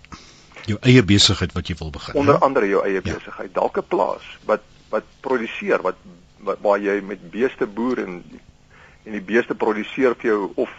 Jou 0.65 0.77
eie 0.81 1.03
besigheid 1.03 1.53
wat 1.53 1.67
jy 1.67 1.75
wil 1.79 1.89
begin. 1.89 2.15
Onder 2.15 2.35
he? 2.35 2.41
andere 2.41 2.67
jou 2.67 2.83
eie 2.83 3.01
ja. 3.03 3.13
besigheid. 3.13 3.53
Dalk 3.53 3.77
'n 3.77 3.87
plaas 3.87 4.37
wat 4.45 4.61
wat 4.89 5.03
produseer 5.19 5.81
wat, 5.81 5.95
wat 6.37 6.57
waar 6.61 6.79
jy 6.79 7.01
met 7.01 7.31
beeste 7.31 7.67
boer 7.67 7.99
en 7.99 8.23
en 9.03 9.11
die 9.11 9.21
beeste 9.21 9.55
produseer 9.55 10.15
vir 10.15 10.29
jou 10.29 10.51
of 10.55 10.69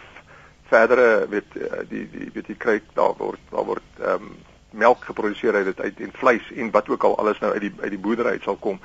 verdere 0.71 1.27
weet 1.29 1.57
eh, 1.57 1.83
die 1.89 2.05
die 2.11 2.29
weet 2.33 2.47
jy 2.47 2.57
kry 2.57 2.77
daar 2.97 3.15
word 3.19 3.43
daar 3.51 3.67
word 3.73 3.99
ehm 3.99 4.31
um, 4.31 4.31
melk 4.71 5.03
geproduseer 5.03 5.55
uit 5.55 5.65
dit 5.67 5.79
uit 5.81 5.97
en 5.99 6.13
vleis 6.15 6.45
en 6.55 6.69
wat 6.71 6.89
ook 6.89 7.03
al 7.03 7.17
alles 7.19 7.39
nou 7.43 7.51
uit 7.51 7.65
die 7.65 7.73
uit 7.81 7.91
die 7.91 7.99
boerdery 7.99 8.37
uit 8.37 8.45
sal 8.47 8.55
kom. 8.55 8.79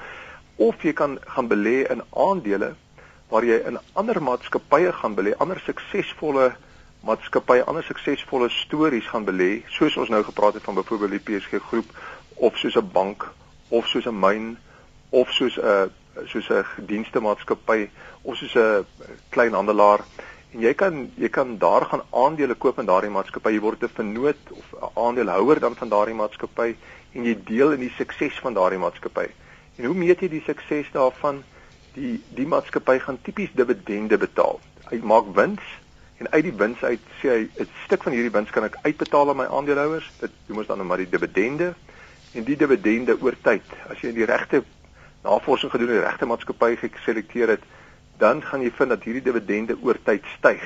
Of 0.56 0.82
jy 0.82 0.92
kan 0.98 1.18
gaan 1.34 1.46
belê 1.52 1.84
in 1.94 2.02
aandele 2.10 2.72
waar 3.30 3.46
jy 3.46 3.60
in 3.70 3.78
ander 3.92 4.18
maatskappye 4.22 4.92
gaan 5.00 5.14
belê 5.18 5.34
ander 5.42 5.60
suksesvolle 5.62 6.48
maatskappye 7.06 7.64
ander 7.70 7.86
suksesvolle 7.86 8.48
stories 8.50 9.06
gaan 9.12 9.26
belê 9.26 9.50
soos 9.78 9.96
ons 10.02 10.10
nou 10.10 10.22
gepraat 10.26 10.58
het 10.58 10.66
van 10.66 10.78
byvoorbeeld 10.78 11.18
die 11.18 11.24
PSG 11.28 11.62
groep 11.70 11.94
of 12.34 12.58
soos 12.58 12.76
'n 12.76 12.90
bank 12.92 13.28
of 13.68 13.86
soos 13.86 14.06
'n 14.06 14.20
myn 14.26 14.56
of 15.10 15.30
soos 15.30 15.58
'n 15.58 15.90
soos 16.26 16.50
'n 16.50 16.64
dienstemaatskappy 16.86 17.90
of 18.22 18.36
soos 18.36 18.54
'n 18.54 18.86
kleinhandelaar 19.28 20.00
en 20.52 20.60
jy 20.60 20.72
kan 20.74 21.00
jy 21.16 21.28
kan 21.28 21.56
daar 21.58 21.86
gaan 21.90 22.02
aandele 22.10 22.54
koop 22.54 22.78
in 22.78 22.86
daardie 22.86 23.10
maatskappy. 23.10 23.52
Jy 23.56 23.60
word 23.60 23.82
'n 23.82 23.88
vennoot 23.88 24.42
of 24.50 24.66
'n 24.72 24.90
aandeelhouer 24.94 25.60
dan 25.60 25.76
van 25.76 25.88
daardie 25.88 26.14
maatskappy 26.14 26.76
en 27.14 27.24
jy 27.24 27.34
deel 27.44 27.72
in 27.72 27.80
die 27.80 27.94
sukses 27.96 28.38
van 28.40 28.54
daardie 28.54 28.78
maatskappy. 28.78 29.26
En 29.76 29.84
hoe 29.84 29.94
meet 29.94 30.20
jy 30.20 30.28
die 30.28 30.44
sukses 30.46 30.86
daarvan? 30.92 31.42
Die 31.94 32.22
die 32.34 32.46
maatskappy 32.46 32.98
gaan 32.98 33.18
tipies 33.22 33.50
dividende 33.54 34.18
betaal. 34.18 34.60
Hy 34.90 35.00
maak 35.02 35.34
wins 35.34 35.62
en 36.18 36.30
uit 36.30 36.44
die 36.44 36.56
wins 36.56 36.82
uit 36.82 37.00
sê 37.20 37.28
hy 37.28 37.42
'n 37.60 37.68
stuk 37.84 38.02
van 38.02 38.12
hierdie 38.12 38.32
wins 38.32 38.50
kan 38.50 38.64
ek 38.64 38.78
uitbetaal 38.82 39.28
aan 39.28 39.36
my 39.36 39.46
aandeelhouers. 39.46 40.10
Dit 40.20 40.30
noem 40.46 40.58
ons 40.58 40.66
dan 40.66 40.78
nou 40.78 40.88
maar 40.88 41.02
die 41.04 41.10
dividende. 41.10 41.74
En 42.34 42.44
die 42.44 42.56
dividende 42.56 43.20
oor 43.20 43.34
tyd 43.42 43.64
as 43.88 44.00
jy 44.00 44.12
die 44.12 44.24
regte 44.24 44.62
navorsing 45.22 45.70
gedoen 45.70 45.88
en 45.88 46.00
die 46.00 46.08
regte 46.08 46.26
maatskappy 46.26 46.76
geselekteer 46.76 47.48
het 47.48 47.62
dan 48.18 48.42
gaan 48.42 48.62
jy 48.62 48.72
vind 48.78 48.94
dat 48.94 49.04
hierdie 49.04 49.24
dividende 49.24 49.76
oor 49.82 49.98
tyd 50.04 50.24
styg 50.38 50.64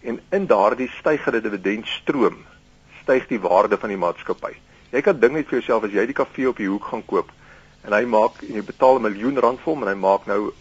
en 0.00 0.20
in 0.30 0.46
daardie 0.46 0.90
stygende 0.98 1.42
dividendstroom 1.44 2.42
styg 3.02 3.28
die 3.28 3.40
waarde 3.40 3.78
van 3.80 3.92
die 3.92 4.00
maatskappy 4.00 4.54
jy 4.90 5.04
kan 5.06 5.20
dink 5.20 5.38
net 5.38 5.48
vir 5.48 5.60
jouself 5.60 5.84
as 5.84 5.96
jy 5.96 6.06
die 6.06 6.20
kafee 6.22 6.48
op 6.48 6.56
die 6.62 6.70
hoek 6.70 6.90
gaan 6.92 7.06
koop 7.06 7.32
en 7.84 7.96
hy 7.96 8.04
maak 8.04 8.42
en 8.48 8.60
jy 8.60 8.64
betaal 8.72 8.98
'n 8.98 9.08
miljoen 9.08 9.38
rand 9.38 9.60
vir 9.64 9.72
hom 9.72 9.82
en 9.82 9.92
hy 9.92 9.98
maak 9.98 10.26
nou 10.26 10.52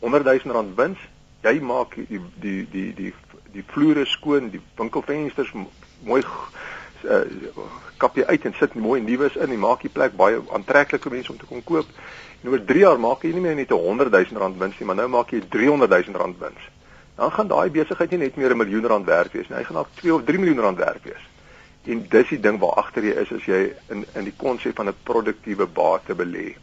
100 0.00 0.24
000 0.24 0.56
rand 0.56 0.76
wins 0.76 0.98
jy 1.46 1.60
maak 1.60 1.94
die 1.96 2.20
die 2.42 2.66
die 2.72 2.92
die 2.94 3.12
die 3.56 3.64
vloere 3.72 4.04
skoon, 4.06 4.50
die 4.52 4.60
winkelvensters 4.76 5.52
mooi 6.04 6.20
uh, 6.22 7.22
kap 8.00 8.16
jy 8.18 8.26
uit 8.28 8.44
en 8.48 8.56
sit 8.58 8.74
mooi 8.76 9.00
nuus 9.00 9.36
in 9.40 9.52
en 9.54 9.62
maak 9.62 9.84
die 9.86 9.92
plek 9.92 10.16
baie 10.18 10.42
aantreklik 10.52 11.06
vir 11.06 11.16
mense 11.16 11.32
om 11.32 11.38
te 11.40 11.48
kom 11.48 11.62
koop. 11.64 11.88
En 12.42 12.50
oor 12.50 12.64
3 12.64 12.78
jaar 12.78 13.00
maak 13.00 13.22
jy 13.22 13.32
nie 13.32 13.40
meer 13.40 13.54
net 13.54 13.70
'n 13.70 13.74
100 13.74 14.10
000 14.10 14.40
rand 14.40 14.58
wins 14.58 14.78
nie, 14.78 14.86
maar 14.86 14.96
nou 14.96 15.08
maak 15.08 15.30
jy 15.30 15.40
300 15.48 15.90
000 15.90 16.18
rand 16.18 16.38
wins. 16.38 16.62
Dan 17.16 17.32
gaan 17.32 17.48
daai 17.48 17.70
besigheid 17.70 18.10
nie 18.10 18.18
net 18.18 18.36
meer 18.36 18.50
'n 18.50 18.56
miljoen 18.56 18.86
rand 18.86 19.06
werd 19.06 19.32
wees 19.32 19.48
nie, 19.48 19.56
hy 19.56 19.64
gaan 19.64 19.80
dalk 19.80 19.94
2 19.94 20.14
of 20.14 20.24
3 20.24 20.38
miljoen 20.38 20.60
rand 20.60 20.78
werd 20.78 21.02
wees. 21.02 21.24
En 21.86 22.06
dis 22.08 22.28
die 22.28 22.40
ding 22.40 22.58
waar 22.58 22.74
agter 22.82 23.04
jy 23.04 23.14
is 23.22 23.32
as 23.32 23.44
jy 23.44 23.72
in 23.88 24.04
in 24.14 24.24
die 24.24 24.36
konsep 24.36 24.76
van 24.76 24.88
'n 24.88 25.02
produktiewe 25.02 25.66
bate 25.66 26.14
belê. 26.14 26.54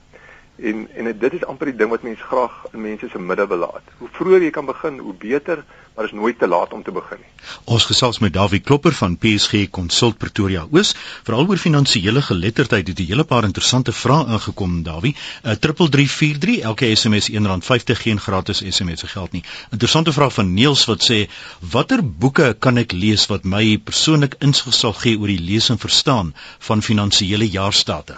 En 0.64 0.88
en 0.96 1.08
dit 1.20 1.34
is 1.34 1.46
amper 1.52 1.72
die 1.72 1.76
ding 1.76 1.90
wat 1.92 2.04
mense 2.08 2.24
graag 2.24 2.54
in 2.72 2.82
mense 2.82 3.08
se 3.12 3.20
midde 3.20 3.48
wil 3.52 3.58
laat. 3.66 3.96
Hoe 3.98 4.08
vroeër 4.18 4.46
jy 4.46 4.52
kan 4.56 4.66
begin, 4.66 5.00
hoe 5.04 5.16
beter, 5.20 5.64
maar 5.96 6.06
is 6.06 6.14
nooit 6.16 6.40
te 6.40 6.48
laat 6.48 6.74
om 6.74 6.84
te 6.84 6.92
begin 6.92 7.20
nie. 7.20 7.32
Ons 7.76 7.86
gesels 7.90 8.20
met 8.24 8.34
Dawie 8.34 8.62
Klopper 8.64 8.96
van 9.00 9.18
PSG 9.18 9.68
Consult 9.78 10.18
Pretoria 10.18 10.64
Oos, 10.72 10.94
veral 11.28 11.50
oor 11.50 11.62
finansiële 11.66 12.22
geletterdheid. 12.30 12.88
Het 12.88 13.00
'n 13.00 13.10
hele 13.12 13.24
paar 13.24 13.44
interessante 13.44 13.92
vrae 13.92 14.26
ingekom, 14.38 14.84
Dawie. 14.84 15.16
Uh, 15.16 15.52
3343, 15.52 16.60
elke 16.72 16.96
SMS 16.96 17.30
R1.50 17.30 18.02
geen 18.06 18.20
gratis 18.20 18.64
SMS 18.70 19.00
se 19.00 19.08
geld 19.08 19.32
nie. 19.32 19.44
Interessante 19.72 20.14
vraag 20.14 20.34
van 20.34 20.54
Niels 20.54 20.86
wat 20.86 21.12
sê: 21.12 21.30
"Watter 21.60 22.10
boeke 22.10 22.56
kan 22.60 22.78
ek 22.78 22.92
lees 22.92 23.26
wat 23.26 23.44
my 23.44 23.78
persoonlik 23.78 24.36
insig 24.40 24.74
sal 24.74 24.94
gee 24.94 25.20
oor 25.20 25.28
die 25.28 25.44
lees 25.52 25.70
en 25.70 25.78
verstaan 25.78 26.36
van 26.60 26.82
finansiële 26.82 27.50
jaarstate?" 27.50 28.18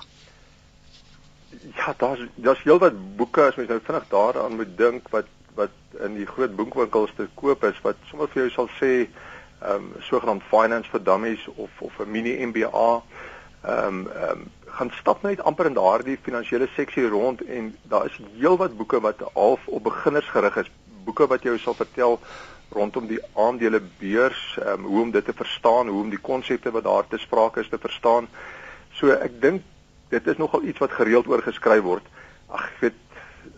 Ja, 1.86 1.94
daar's 1.98 2.20
daar's 2.36 2.64
heelwat 2.64 2.94
boeke 3.16 3.42
as 3.42 3.56
mens 3.56 3.70
nou 3.70 3.80
vinnig 3.84 4.06
daaraan 4.10 4.56
moet 4.56 4.78
dink 4.78 5.10
wat 5.14 5.28
wat 5.54 5.74
in 6.06 6.16
die 6.18 6.26
groot 6.26 6.56
boekwinkels 6.56 7.12
te 7.16 7.28
koop 7.38 7.64
is 7.64 7.82
wat 7.84 8.00
sommer 8.10 8.30
vir 8.34 8.42
jou 8.42 8.54
sal 8.54 8.70
sê 8.80 8.90
ehm 8.96 9.74
um, 9.74 9.92
sogenaamd 10.08 10.48
finance 10.54 10.90
for 10.90 11.04
dummies 11.04 11.44
of 11.56 11.82
of 11.88 12.00
'n 12.00 12.12
mini 12.12 12.34
MBA 12.46 12.88
ehm 12.94 13.86
um, 13.86 14.00
ehm 14.08 14.32
um, 14.32 14.48
gaan 14.78 14.92
stap 15.02 15.22
net 15.24 15.44
amper 15.44 15.70
in 15.70 15.78
daardie 15.78 16.18
finansiële 16.22 16.68
seksie 16.76 17.06
rond 17.08 17.46
en 17.46 17.70
daar 17.94 18.06
is 18.06 18.18
heelwat 18.40 18.78
boeke 18.78 19.00
wat 19.00 19.22
half 19.34 19.68
op 19.68 19.84
beginners 19.84 20.30
gerig 20.30 20.58
is. 20.64 20.72
Boeke 21.04 21.28
wat 21.28 21.44
jou 21.44 21.58
sal 21.58 21.74
vertel 21.74 22.20
rondom 22.70 23.08
die 23.08 23.22
aandele 23.34 23.82
beurs 24.02 24.58
ehm 24.58 24.74
um, 24.74 24.90
hoe 24.90 25.02
om 25.02 25.12
dit 25.12 25.26
te 25.26 25.38
verstaan 25.44 25.88
hoe 25.88 26.02
om 26.02 26.10
die 26.10 26.26
konsepte 26.32 26.72
wat 26.72 26.84
daar 26.84 27.08
te 27.08 27.18
sprake 27.18 27.60
is 27.60 27.70
te 27.70 27.78
verstaan. 27.78 28.28
So 28.92 29.10
ek 29.10 29.42
dink 29.42 29.62
dit 30.10 30.28
is 30.28 30.38
nogal 30.38 30.64
iets 30.64 30.80
wat 30.80 30.92
gereeld 30.92 31.28
oor 31.28 31.42
geskryf 31.42 31.82
word. 31.82 32.06
Ag, 32.48 32.66
ek 32.70 32.80
weet 32.80 33.02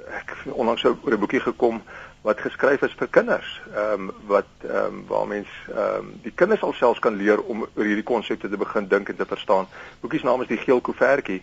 ek 0.07 0.35
onlangs 0.55 0.83
oor 0.85 1.13
'n 1.13 1.19
boekie 1.19 1.43
gekom 1.43 1.81
wat 2.21 2.39
geskryf 2.39 2.81
is 2.81 2.95
vir 2.99 3.07
kinders. 3.07 3.61
Ehm 3.73 4.07
um, 4.07 4.11
wat 4.27 4.49
ehm 4.63 4.85
um, 4.85 5.03
waar 5.07 5.27
mens 5.27 5.47
ehm 5.67 5.99
um, 5.99 6.19
die 6.23 6.31
kinders 6.31 6.63
alself 6.63 6.99
kan 6.99 7.15
leer 7.15 7.41
om 7.41 7.67
oor 7.75 7.85
hierdie 7.85 8.03
konsepte 8.03 8.49
te 8.49 8.57
begin 8.57 8.87
dink 8.87 9.09
en 9.09 9.15
te 9.15 9.25
verstaan. 9.25 9.67
Boekie 10.01 10.19
se 10.19 10.25
naam 10.25 10.41
is 10.41 10.47
die 10.47 10.63
geel 10.63 10.81
koevertjie. 10.81 11.41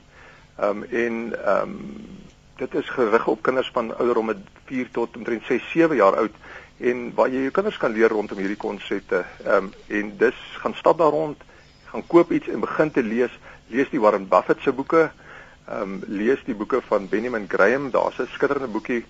Ehm 0.59 0.69
um, 0.69 0.85
en 0.85 1.15
ehm 1.45 1.63
um, 1.63 1.79
dit 2.57 2.75
is 2.75 2.91
gerig 2.91 3.27
op 3.27 3.43
kinders 3.43 3.71
van 3.73 3.97
ouderdom 3.97 4.27
met 4.27 4.39
4 4.65 4.91
tot 4.91 5.17
omtrent 5.17 5.43
6, 5.45 5.71
7 5.71 5.97
jaar 5.97 6.17
oud 6.17 6.37
en 6.79 7.15
waar 7.15 7.29
jy 7.29 7.41
jou 7.41 7.51
kinders 7.51 7.77
kan 7.77 7.93
leer 7.93 8.09
rondom 8.09 8.39
hierdie 8.39 8.61
konsepte. 8.61 9.25
Ehm 9.45 9.57
um, 9.57 9.73
en 9.87 10.17
dis 10.17 10.39
gaan 10.61 10.75
stap 10.75 10.99
daar 10.99 11.11
rond, 11.11 11.43
gaan 11.85 12.07
koop 12.07 12.33
iets 12.33 12.49
en 12.49 12.61
begin 12.61 12.91
te 12.91 13.03
lees 13.03 13.41
lees 13.75 13.91
die 13.91 14.01
Warren 14.01 14.29
Buffett 14.29 14.63
se 14.63 14.73
boeke. 14.73 15.11
Ehm 15.67 15.83
um, 15.83 16.03
lees 16.07 16.43
die 16.45 16.55
boeke 16.55 16.81
van 16.89 17.09
Benjamin 17.09 17.49
Graham. 17.49 17.91
Daar's 17.91 18.19
'n 18.19 18.27
skitterende 18.27 18.69
boekie. 18.69 19.05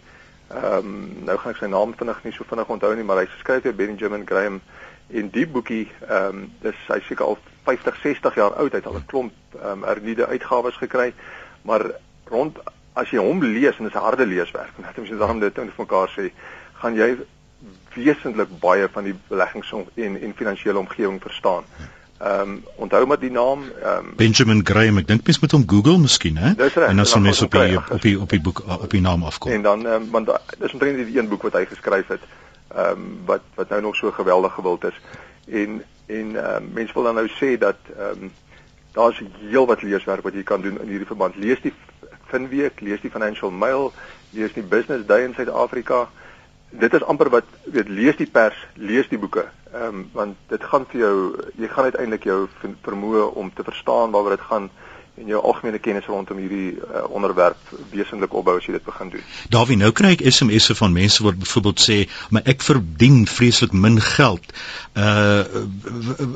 Ehm 0.48 0.78
um, 0.78 1.24
nou 1.24 1.36
gaan 1.38 1.52
ek 1.52 1.58
sy 1.58 1.66
naam 1.66 1.94
vinnig 1.96 2.24
nie 2.24 2.32
so 2.32 2.44
vinnig 2.48 2.68
onthou 2.68 2.94
nie, 2.94 3.04
maar 3.04 3.16
hy 3.22 3.28
skryf 3.38 3.62
deur 3.62 3.74
Benjamin 3.74 4.26
Graham 4.26 4.60
en 5.10 5.30
die 5.30 5.46
boekie 5.46 5.88
ehm 6.08 6.28
um, 6.28 6.52
dis 6.62 6.86
hy 6.88 7.00
seker 7.00 7.24
al 7.24 7.38
50, 7.64 8.00
60 8.02 8.34
jaar 8.34 8.54
oud. 8.54 8.72
Hy 8.72 8.78
het 8.78 8.86
al 8.86 9.00
'n 9.00 9.06
klomp 9.06 9.32
ehm 9.54 9.70
um, 9.70 9.84
hernieude 9.84 10.26
uitgawes 10.26 10.76
gekry. 10.76 11.12
Maar 11.62 11.90
rond 12.24 12.58
as 12.92 13.10
jy 13.10 13.18
hom 13.18 13.42
lees 13.42 13.78
en 13.78 13.84
dit 13.84 13.94
is 13.94 14.00
'n 14.00 14.04
harde 14.04 14.26
leeswerk, 14.26 14.78
net 14.78 14.98
om 14.98 15.04
jy 15.04 15.16
daarom 15.18 15.40
dit 15.40 15.58
in 15.58 15.72
mekaar 15.78 16.08
sê, 16.08 16.30
gaan 16.80 16.94
jy 16.94 17.18
wesentlik 17.94 18.48
baie 18.60 18.88
van 18.88 19.04
die 19.04 19.16
beleggings 19.28 19.72
en 19.72 20.20
en 20.20 20.34
finansiële 20.34 20.78
omgewing 20.78 21.20
verstaan. 21.22 21.64
Ehm 22.18 22.40
um, 22.40 22.64
onthou 22.76 23.06
maar 23.06 23.18
die 23.18 23.30
naam 23.30 23.64
ehm 23.82 23.98
um, 23.98 24.12
Benjamin 24.16 24.60
Graham. 24.66 24.98
Ek 24.98 25.06
dink 25.06 25.26
mens 25.26 25.40
moet 25.40 25.50
hom 25.50 25.64
Google 25.66 25.98
miskien, 25.98 26.36
hè? 26.36 26.52
En 26.86 26.96
dan 26.96 27.06
sal 27.06 27.20
mens 27.20 27.42
op 27.42 27.50
die 27.50 27.76
op 27.76 28.02
die 28.02 28.20
op 28.20 28.30
die 28.30 28.40
boek 28.40 28.62
op 28.80 28.90
die 28.90 29.00
naam 29.00 29.24
afkom. 29.24 29.52
En 29.52 29.62
dan 29.62 29.86
ehm 29.86 30.02
um, 30.02 30.10
want 30.10 30.30
dis 30.58 30.72
omtrent 30.72 31.06
die 31.06 31.18
een 31.18 31.28
boek 31.28 31.42
wat 31.42 31.58
hy 31.58 31.64
geskryf 31.66 32.06
het 32.14 32.22
ehm 32.68 32.90
um, 32.90 33.18
wat 33.24 33.42
wat 33.54 33.68
nou 33.68 33.80
nog 33.82 33.96
so 33.96 34.10
geweldig 34.10 34.54
gewild 34.54 34.84
is. 34.84 35.00
En 35.50 35.82
en 36.06 36.36
ehm 36.36 36.62
um, 36.62 36.70
mense 36.72 36.94
wil 36.94 37.02
dan 37.02 37.14
nou 37.14 37.28
sê 37.28 37.58
dat 37.58 37.76
ehm 37.98 38.22
um, 38.22 38.32
daar's 38.92 39.22
heelwat 39.50 39.82
leeswerk 39.82 40.22
wat 40.22 40.34
jy 40.34 40.42
kan 40.42 40.62
doen 40.62 40.80
in 40.80 40.88
hierdie 40.88 41.10
verband. 41.10 41.36
Lees 41.36 41.60
die 41.60 41.74
Finweek, 42.30 42.80
lees 42.80 43.00
die 43.00 43.10
Financial 43.10 43.50
Mail, 43.50 43.92
lees 44.30 44.52
die 44.52 44.62
Business 44.62 45.06
Day 45.06 45.24
in 45.24 45.34
Suid-Afrika 45.34 46.08
dit 46.80 46.94
is 46.94 47.02
amper 47.02 47.30
wat 47.30 47.44
weet 47.64 47.88
lees 47.88 48.16
die 48.16 48.30
pers, 48.30 48.56
lees 48.74 49.08
die 49.08 49.18
boeke. 49.18 49.46
Ehm 49.72 50.00
um, 50.00 50.08
want 50.12 50.36
dit 50.48 50.64
gaan 50.70 50.86
vir 50.90 51.00
jou 51.00 51.14
jy 51.58 51.68
gaan 51.68 51.90
uiteindelik 51.90 52.24
jou 52.24 52.40
vermoë 52.86 53.28
om 53.34 53.52
te 53.54 53.66
verstaan 53.66 54.10
waaroor 54.14 54.36
dit 54.36 54.48
gaan 54.50 54.70
en 55.14 55.28
jou 55.30 55.40
algemene 55.46 55.78
kennis 55.78 56.06
rondom 56.10 56.38
hierdie 56.42 56.74
uh, 56.74 57.04
onderwerp 57.14 57.58
wesentlik 57.92 58.32
opbou 58.34 58.56
as 58.58 58.64
jy 58.66 58.74
dit 58.74 58.82
begin 58.86 59.12
doen. 59.12 59.26
Davie, 59.54 59.76
nou 59.78 59.92
kry 59.94 60.10
ek 60.16 60.24
SMS'e 60.26 60.74
van 60.80 60.94
mense 60.94 61.22
wat 61.22 61.38
byvoorbeeld 61.38 61.82
sê, 61.82 61.98
"Maar 62.34 62.42
ek 62.50 62.66
verdien 62.66 63.20
vreeslik 63.30 63.72
min 63.72 64.00
geld." 64.00 64.42
Uh 64.98 65.44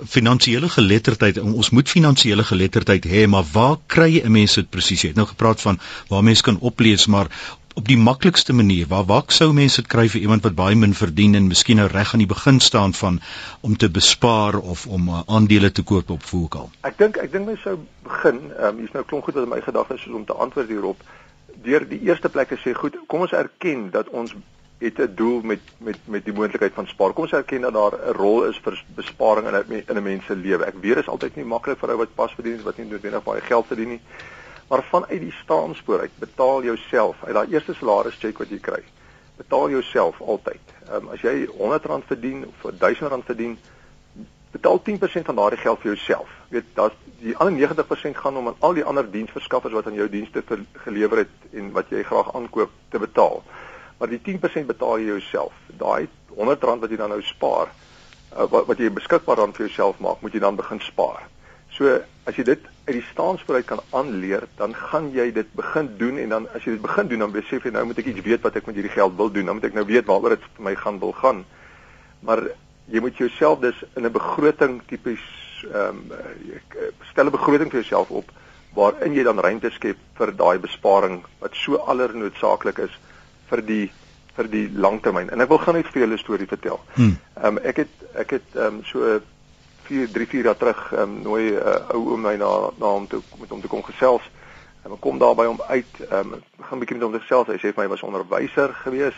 finansiële 0.06 0.68
geletterdheid, 0.68 1.38
ons 1.38 1.70
moet 1.70 1.90
finansiële 1.90 2.44
geletterdheid 2.44 3.06
hê, 3.06 3.26
maar 3.26 3.44
waar 3.52 3.76
kry 3.86 4.22
'n 4.22 4.32
mens 4.32 4.54
dit 4.54 4.70
presies? 4.70 5.02
Jy 5.02 5.08
het 5.08 5.16
nou 5.16 5.26
gepraat 5.26 5.60
van 5.60 5.80
waar 6.08 6.22
mense 6.22 6.42
kan 6.42 6.58
oplees, 6.60 7.06
maar 7.06 7.26
op 7.78 7.86
die 7.86 7.98
maklikste 7.98 8.52
manier 8.52 8.86
waar 8.90 9.04
waar 9.06 9.30
sou 9.34 9.52
mense 9.54 9.78
dit 9.80 9.90
kry 9.90 10.08
vir 10.10 10.24
iemand 10.24 10.42
wat 10.46 10.56
baie 10.58 10.76
min 10.76 10.94
verdien 11.00 11.36
en 11.38 11.46
miskien 11.46 11.78
nou 11.78 11.86
reg 11.92 12.12
aan 12.12 12.22
die 12.24 12.30
begin 12.32 12.58
staan 12.60 12.94
van 13.00 13.20
om 13.68 13.76
te 13.76 13.88
bespaar 13.98 14.58
of 14.58 14.86
om 14.86 15.08
uh, 15.08 15.20
aandele 15.36 15.70
te 15.72 15.84
koop 15.90 16.10
op 16.10 16.24
Vukal? 16.30 16.70
Ek 16.88 16.98
dink 16.98 17.20
ek 17.22 17.30
dink 17.32 17.46
mens 17.46 17.62
sou 17.62 17.76
begin, 18.08 18.40
ehm 18.56 18.72
um, 18.72 18.80
hier's 18.82 18.94
nou 18.96 19.04
klomp 19.06 19.28
goed 19.28 19.38
wat 19.38 19.46
in 19.46 19.52
my 19.54 19.60
gedagtes 19.62 20.06
is 20.06 20.16
om 20.20 20.24
te 20.26 20.34
antwoord 20.46 20.72
hierop. 20.74 21.04
Deur 21.66 21.86
die 21.90 22.00
eerste 22.08 22.30
plek 22.34 22.50
te 22.50 22.58
sê, 22.62 22.74
goed, 22.74 22.98
kom 23.06 23.22
ons 23.26 23.36
erken 23.42 23.86
dat 23.94 24.10
ons 24.10 24.34
het 24.82 24.98
'n 24.98 25.14
doel 25.20 25.38
met 25.52 25.70
met 25.78 25.98
met 26.16 26.24
die 26.24 26.34
moontlikheid 26.34 26.74
van 26.74 26.90
spaar. 26.90 27.14
Kom 27.14 27.28
ons 27.28 27.36
erken 27.38 27.68
dat 27.68 27.78
daar 27.78 27.94
'n 27.94 28.18
rol 28.18 28.42
is 28.48 28.58
vir 28.64 28.82
besparing 28.98 29.46
in 29.46 29.54
'n 29.54 29.84
in 29.86 29.96
'n 29.96 30.02
mens 30.02 30.26
se 30.26 30.34
lewe. 30.34 30.64
Ek 30.64 30.82
weet 30.82 30.98
dit 30.98 31.04
is 31.06 31.14
altyd 31.14 31.36
nie 31.36 31.44
maklik 31.44 31.78
vir 31.78 31.90
ou 31.90 31.98
wat 32.02 32.14
pas 32.14 32.34
verdien 32.34 32.62
wat 32.62 32.78
nie 32.78 32.90
noodwendig 32.90 33.22
baie 33.22 33.40
geld 33.40 33.66
verdien 33.66 33.88
nie 33.88 34.00
maar 34.68 34.84
vanuit 34.90 35.20
die 35.20 35.34
staanspoor 35.42 36.00
uit 36.00 36.18
betaal 36.18 36.62
jouself. 36.62 37.24
Uit 37.24 37.34
daai 37.34 37.52
eerste 37.52 37.74
salaris 37.74 38.18
cheque 38.20 38.38
wat 38.38 38.52
jy 38.52 38.60
kry 38.60 38.82
betaal 39.38 39.70
jouself 39.70 40.20
altyd. 40.20 40.72
Um, 40.90 41.08
as 41.14 41.22
jy 41.22 41.46
R100 41.46 42.06
verdien 42.10 42.44
of 42.48 42.70
R1000 42.72 43.24
verdien 43.24 43.58
betaal 44.50 44.80
10% 44.82 45.28
van 45.30 45.38
daardie 45.38 45.60
geld 45.60 45.80
vir 45.84 45.92
jouself. 45.92 46.30
Weet 46.48 46.70
dat 46.74 46.94
die 47.20 47.36
ander 47.36 47.54
90% 47.54 48.18
gaan 48.18 48.36
om 48.36 48.48
aan 48.50 48.58
al 48.58 48.74
die 48.78 48.84
ander 48.84 49.10
diensverskaffers 49.10 49.74
wat 49.76 49.86
aan 49.86 49.98
jou 49.98 50.08
dienste 50.10 50.42
gelewer 50.84 51.24
het 51.24 51.52
en 51.52 51.70
wat 51.76 51.92
jy 51.94 52.02
graag 52.02 52.32
aankoop 52.34 52.72
te 52.88 52.98
betaal. 52.98 53.42
Maar 53.98 54.14
die 54.14 54.22
10% 54.26 54.66
betaal 54.66 54.98
jy 54.98 55.12
jouself. 55.12 55.54
Daai 55.78 56.08
R100 56.34 56.82
wat 56.82 56.90
jy 56.90 56.96
dan 56.96 57.14
nou 57.14 57.22
spaar 57.22 57.70
uh, 58.36 58.48
wat 58.50 58.66
wat 58.66 58.80
jy 58.80 58.90
beskikbaar 58.92 59.42
dan 59.42 59.54
vir 59.56 59.66
jouself 59.68 60.00
maak 60.02 60.22
moet 60.24 60.34
jy 60.34 60.42
dan 60.42 60.58
begin 60.58 60.80
spaar. 60.84 61.28
So 61.76 62.00
as 62.24 62.36
jy 62.36 62.44
dit 62.48 62.66
uit 62.88 62.96
die 62.96 63.08
staanspoor 63.12 63.60
uit 63.60 63.68
kan 63.68 63.80
aanleer, 63.96 64.46
dan 64.56 64.74
gaan 64.74 65.10
jy 65.12 65.28
dit 65.36 65.48
begin 65.56 65.90
doen 66.00 66.18
en 66.22 66.28
dan 66.34 66.46
as 66.56 66.64
jy 66.64 66.76
dit 66.76 66.84
begin 66.84 67.10
doen 67.10 67.26
dan 67.26 67.34
besef 67.34 67.66
jy 67.66 67.72
nou 67.74 67.84
moet 67.90 68.00
ek 68.00 68.08
iets 68.12 68.24
weet 68.24 68.46
wat 68.46 68.56
ek 68.56 68.66
met 68.68 68.78
hierdie 68.80 68.94
geld 68.94 69.16
wil 69.20 69.30
doen. 69.32 69.50
Dan 69.50 69.60
moet 69.60 69.68
ek 69.68 69.76
nou 69.76 69.84
weet 69.88 70.08
waaroor 70.08 70.36
dit 70.36 70.48
vir 70.56 70.66
my 70.70 70.74
gaan 70.80 71.00
wil 71.02 71.12
gaan. 71.20 71.44
Maar 72.24 72.42
jy 72.88 73.04
moet 73.04 73.20
jouself 73.20 73.60
dus 73.60 73.84
in 73.94 74.06
'n 74.08 74.12
begroting 74.12 74.80
tipies 74.88 75.24
ehm 75.68 76.00
um, 76.10 76.12
stel 77.10 77.26
'n 77.26 77.36
begroting 77.36 77.70
vir 77.70 77.80
jouself 77.80 78.10
op 78.10 78.32
waarin 78.74 79.14
jy 79.14 79.22
dan 79.22 79.40
ruimte 79.40 79.70
skep 79.70 79.98
vir 80.18 80.36
daai 80.36 80.58
besparing 80.58 81.24
wat 81.38 81.54
so 81.54 81.76
allernoodsaaklik 81.76 82.78
is 82.78 82.98
vir 83.50 83.62
die 83.62 83.90
vir 84.36 84.48
die 84.48 84.68
langtermyn. 84.70 85.30
En 85.30 85.40
ek 85.40 85.48
wil 85.48 85.58
gaan 85.58 85.74
net 85.74 85.88
vir 85.92 86.02
julle 86.02 86.14
'n 86.14 86.24
storie 86.24 86.46
vertel. 86.46 86.80
Hmm. 86.94 87.18
Ehm 87.36 87.46
um, 87.46 87.58
ek 87.58 87.76
het 87.76 87.94
ek 88.14 88.30
het 88.30 88.48
ehm 88.54 88.66
um, 88.66 88.84
so 88.84 89.20
4 89.88 90.10
3 90.12 90.26
4 90.26 90.44
jaar 90.50 90.56
terug 90.56 90.80
ehm 90.92 91.02
um, 91.02 91.22
nooi 91.22 91.50
'n 91.50 91.56
uh, 91.56 91.94
ou 91.94 92.12
oom 92.12 92.20
my 92.20 92.36
na 92.36 92.50
na 92.78 92.92
hom 92.96 93.06
toe 93.06 93.22
met 93.40 93.48
hom 93.48 93.60
te 93.60 93.68
kom 93.68 93.82
gesels. 93.82 94.24
En 94.84 94.92
ek 94.92 95.00
kom 95.00 95.18
daar 95.18 95.34
by 95.34 95.46
hom 95.46 95.60
uit, 95.68 95.92
ehm 96.10 96.32
um, 96.32 96.42
begin 96.56 96.78
bietjie 96.78 96.96
met 96.96 97.06
hom 97.06 97.20
gesels. 97.20 97.46
Hy 97.46 97.58
sê 97.58 97.72
vir 97.72 97.80
my 97.82 97.86
hy 97.88 97.94
was 97.94 98.06
onderwyser 98.08 98.74
gewees. 98.84 99.16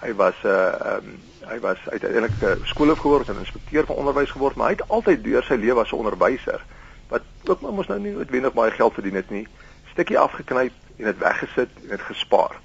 Hy 0.00 0.12
was 0.14 0.34
'n 0.42 0.48
uh, 0.48 0.72
ehm 0.92 1.04
um, 1.04 1.20
hy 1.46 1.58
was 1.60 1.78
uiteindelik 1.88 2.40
'n 2.40 2.46
uh, 2.46 2.66
skoolhoof 2.72 2.98
geword 2.98 3.28
en 3.28 3.38
inspekteur 3.38 3.86
van 3.86 3.96
onderwys 3.96 4.30
geword, 4.30 4.56
maar 4.56 4.66
hy 4.66 4.76
het 4.78 4.88
altyd 4.88 5.24
deur 5.24 5.44
sy 5.44 5.54
lewe 5.54 5.80
as 5.80 5.92
'n 5.92 6.02
onderwyser 6.02 6.60
wat 7.08 7.22
ook 7.44 7.60
maar 7.60 7.72
mos 7.72 7.86
nou 7.86 8.00
nie 8.00 8.12
noodwendig 8.12 8.52
baie 8.52 8.70
geld 8.70 8.94
verdien 8.94 9.14
het 9.14 9.30
nie, 9.30 9.46
stukkie 9.92 10.18
afgeknyp 10.18 10.72
en 10.96 11.04
dit 11.04 11.18
weggesit 11.18 11.70
en 11.82 11.88
dit 11.88 12.00
gespaar. 12.00 12.58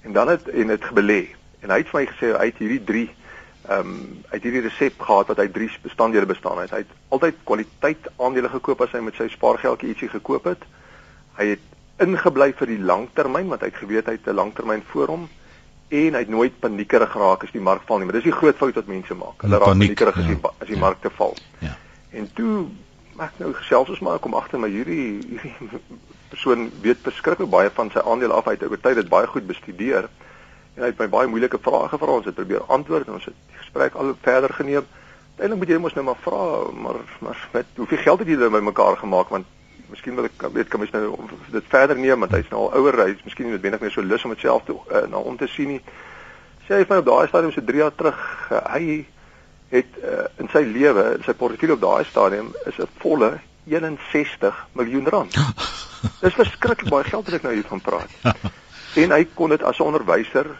En 0.00 0.12
dan 0.12 0.28
het 0.28 0.48
en 0.48 0.66
dit 0.66 0.84
gebelê. 0.84 1.22
En 1.60 1.70
hy 1.70 1.78
het 1.82 1.88
vir 1.88 2.00
my 2.00 2.06
gesê 2.06 2.32
hy 2.36 2.50
het 2.50 2.60
hierdie 2.62 2.84
3 2.84 3.06
ehm 3.68 3.88
um, 3.88 4.22
uit 4.30 4.42
hierdie 4.42 4.62
resep 4.64 5.00
gehad 5.00 5.28
wat 5.28 5.40
hy 5.42 5.48
drie 5.52 5.68
bestanddele 5.82 6.26
bestaan 6.26 6.60
het. 6.62 6.70
Hy 6.72 6.78
het 6.84 6.92
altyd 7.12 7.40
kwaliteit 7.44 8.06
aandele 8.16 8.48
gekoop 8.48 8.80
as 8.80 8.94
hy 8.96 9.02
met 9.04 9.18
sy 9.20 9.26
spaargeldjie 9.28 9.90
ietsie 9.92 10.08
gekoop 10.08 10.48
het. 10.48 10.62
Hy 11.36 11.50
het 11.52 11.66
ingebly 12.00 12.52
vir 12.56 12.72
die 12.72 12.78
langtermyn 12.80 13.50
want 13.52 13.60
hy 13.60 13.68
het 13.68 13.82
geweet 13.82 14.08
hy 14.08 14.16
het 14.16 14.28
'n 14.28 14.38
langtermyn 14.40 14.82
voor 14.92 15.12
hom 15.12 15.28
en 15.88 16.14
hy 16.14 16.20
het 16.20 16.28
nooit 16.28 16.60
paniekerig 16.60 17.12
geraak 17.12 17.44
as 17.44 17.52
die 17.52 17.60
mark 17.60 17.82
val 17.86 17.98
nie. 17.98 18.06
Maar 18.06 18.20
dis 18.20 18.30
die 18.30 18.38
groot 18.40 18.56
fout 18.56 18.74
wat 18.74 18.86
mense 18.86 19.14
maak. 19.14 19.42
Hulle 19.42 19.58
raak 19.58 19.68
paniekerig 19.68 20.16
as 20.16 20.26
die 20.26 20.38
ja. 20.42 20.52
as 20.58 20.66
die 20.66 20.76
ja. 20.76 20.80
markte 20.80 21.10
val. 21.10 21.36
Ja. 21.58 21.76
En 22.10 22.32
toe 22.32 22.66
maak 23.16 23.32
nou 23.36 23.52
gesels 23.52 23.88
ons 23.88 24.00
maar 24.00 24.18
kom 24.18 24.34
agter 24.34 24.58
maar 24.58 24.72
hierdie 24.72 25.20
hierdie 25.28 25.80
persoon 26.32 26.70
weet 26.80 27.02
beskryf 27.02 27.44
baie 27.48 27.70
van 27.70 27.90
sy 27.90 28.00
aandele 28.00 28.32
af. 28.32 28.44
Hy 28.44 28.56
het 28.56 28.64
oor 28.64 28.80
tyd 28.80 28.94
dit 28.94 29.08
baie 29.08 29.26
goed 29.26 29.46
bestudeer 29.46 30.08
en 30.78 30.84
hy 30.84 30.92
het 30.92 31.00
my 31.02 31.08
baie 31.10 31.26
moeilike 31.26 31.58
vrae 31.58 31.90
gevra. 31.90 32.16
Ons 32.20 32.28
het 32.30 32.38
probeer 32.38 32.62
antwoord 32.70 33.08
en 33.08 33.18
ons 33.18 33.26
het 33.26 33.34
die 33.34 33.58
gesprek 33.58 33.96
al 33.98 34.14
verder 34.22 34.54
geneem. 34.54 34.86
Uiteindelik 35.38 35.62
moet 35.62 35.72
jy 35.74 35.78
mos 35.82 35.94
nou 35.94 36.04
maar 36.06 36.20
vra, 36.22 36.42
maar 36.84 37.00
maar 37.22 37.40
met 37.52 37.66
hoeveel 37.76 38.04
geld 38.04 38.22
het 38.22 38.30
julle 38.30 38.50
bymekaar 38.50 38.96
gemaak 39.02 39.28
want 39.34 39.46
miskien 39.90 40.14
wil 40.14 40.28
ek 40.28 40.46
weet 40.54 40.68
kan 40.68 40.82
mens 40.82 40.92
nou 40.94 41.16
dit 41.50 41.68
verder 41.72 41.98
neem 41.98 42.20
want 42.24 42.34
hy's 42.36 42.50
nou 42.52 42.66
al 42.66 42.80
ouer, 42.80 42.98
hy's 43.06 43.24
miskien 43.24 43.48
nie 43.48 43.56
noodwendig 43.56 43.82
meer 43.82 43.94
so 43.94 44.04
lus 44.04 44.24
om 44.26 44.34
dit 44.34 44.44
self 44.44 44.66
te 44.66 44.74
uh, 44.76 45.04
na 45.10 45.18
om 45.18 45.36
te 45.36 45.48
sien 45.50 45.74
nie. 45.74 45.80
Sê 46.68 46.78
hy 46.78 46.86
van 46.90 47.02
op 47.02 47.08
daai 47.08 47.30
stadium 47.30 47.54
so 47.54 47.64
3 47.64 47.82
jaar 47.82 47.94
terug, 47.96 48.20
uh, 48.52 48.62
hy 48.74 49.00
het 49.72 49.98
uh, 50.02 50.28
in 50.42 50.50
sy 50.52 50.62
lewe, 50.68 51.06
in 51.16 51.26
sy 51.26 51.34
portefeulje 51.38 51.78
op 51.78 51.84
daai 51.86 52.04
stadium 52.10 52.52
is 52.66 52.78
'n 52.78 52.90
volle 53.02 53.32
61 53.66 54.62
miljoen 54.72 55.08
rand. 55.08 55.34
Dis 56.22 56.38
verskriklik 56.38 56.90
baie 56.92 57.04
geld 57.04 57.26
wat 57.26 57.34
ek 57.40 57.46
nou 57.46 57.54
hier 57.54 57.68
van 57.68 57.80
praat. 57.80 58.10
en 59.02 59.12
hy 59.12 59.24
kon 59.34 59.50
dit 59.54 59.62
as 59.62 59.78
'n 59.78 59.90
onderwyser 59.90 60.56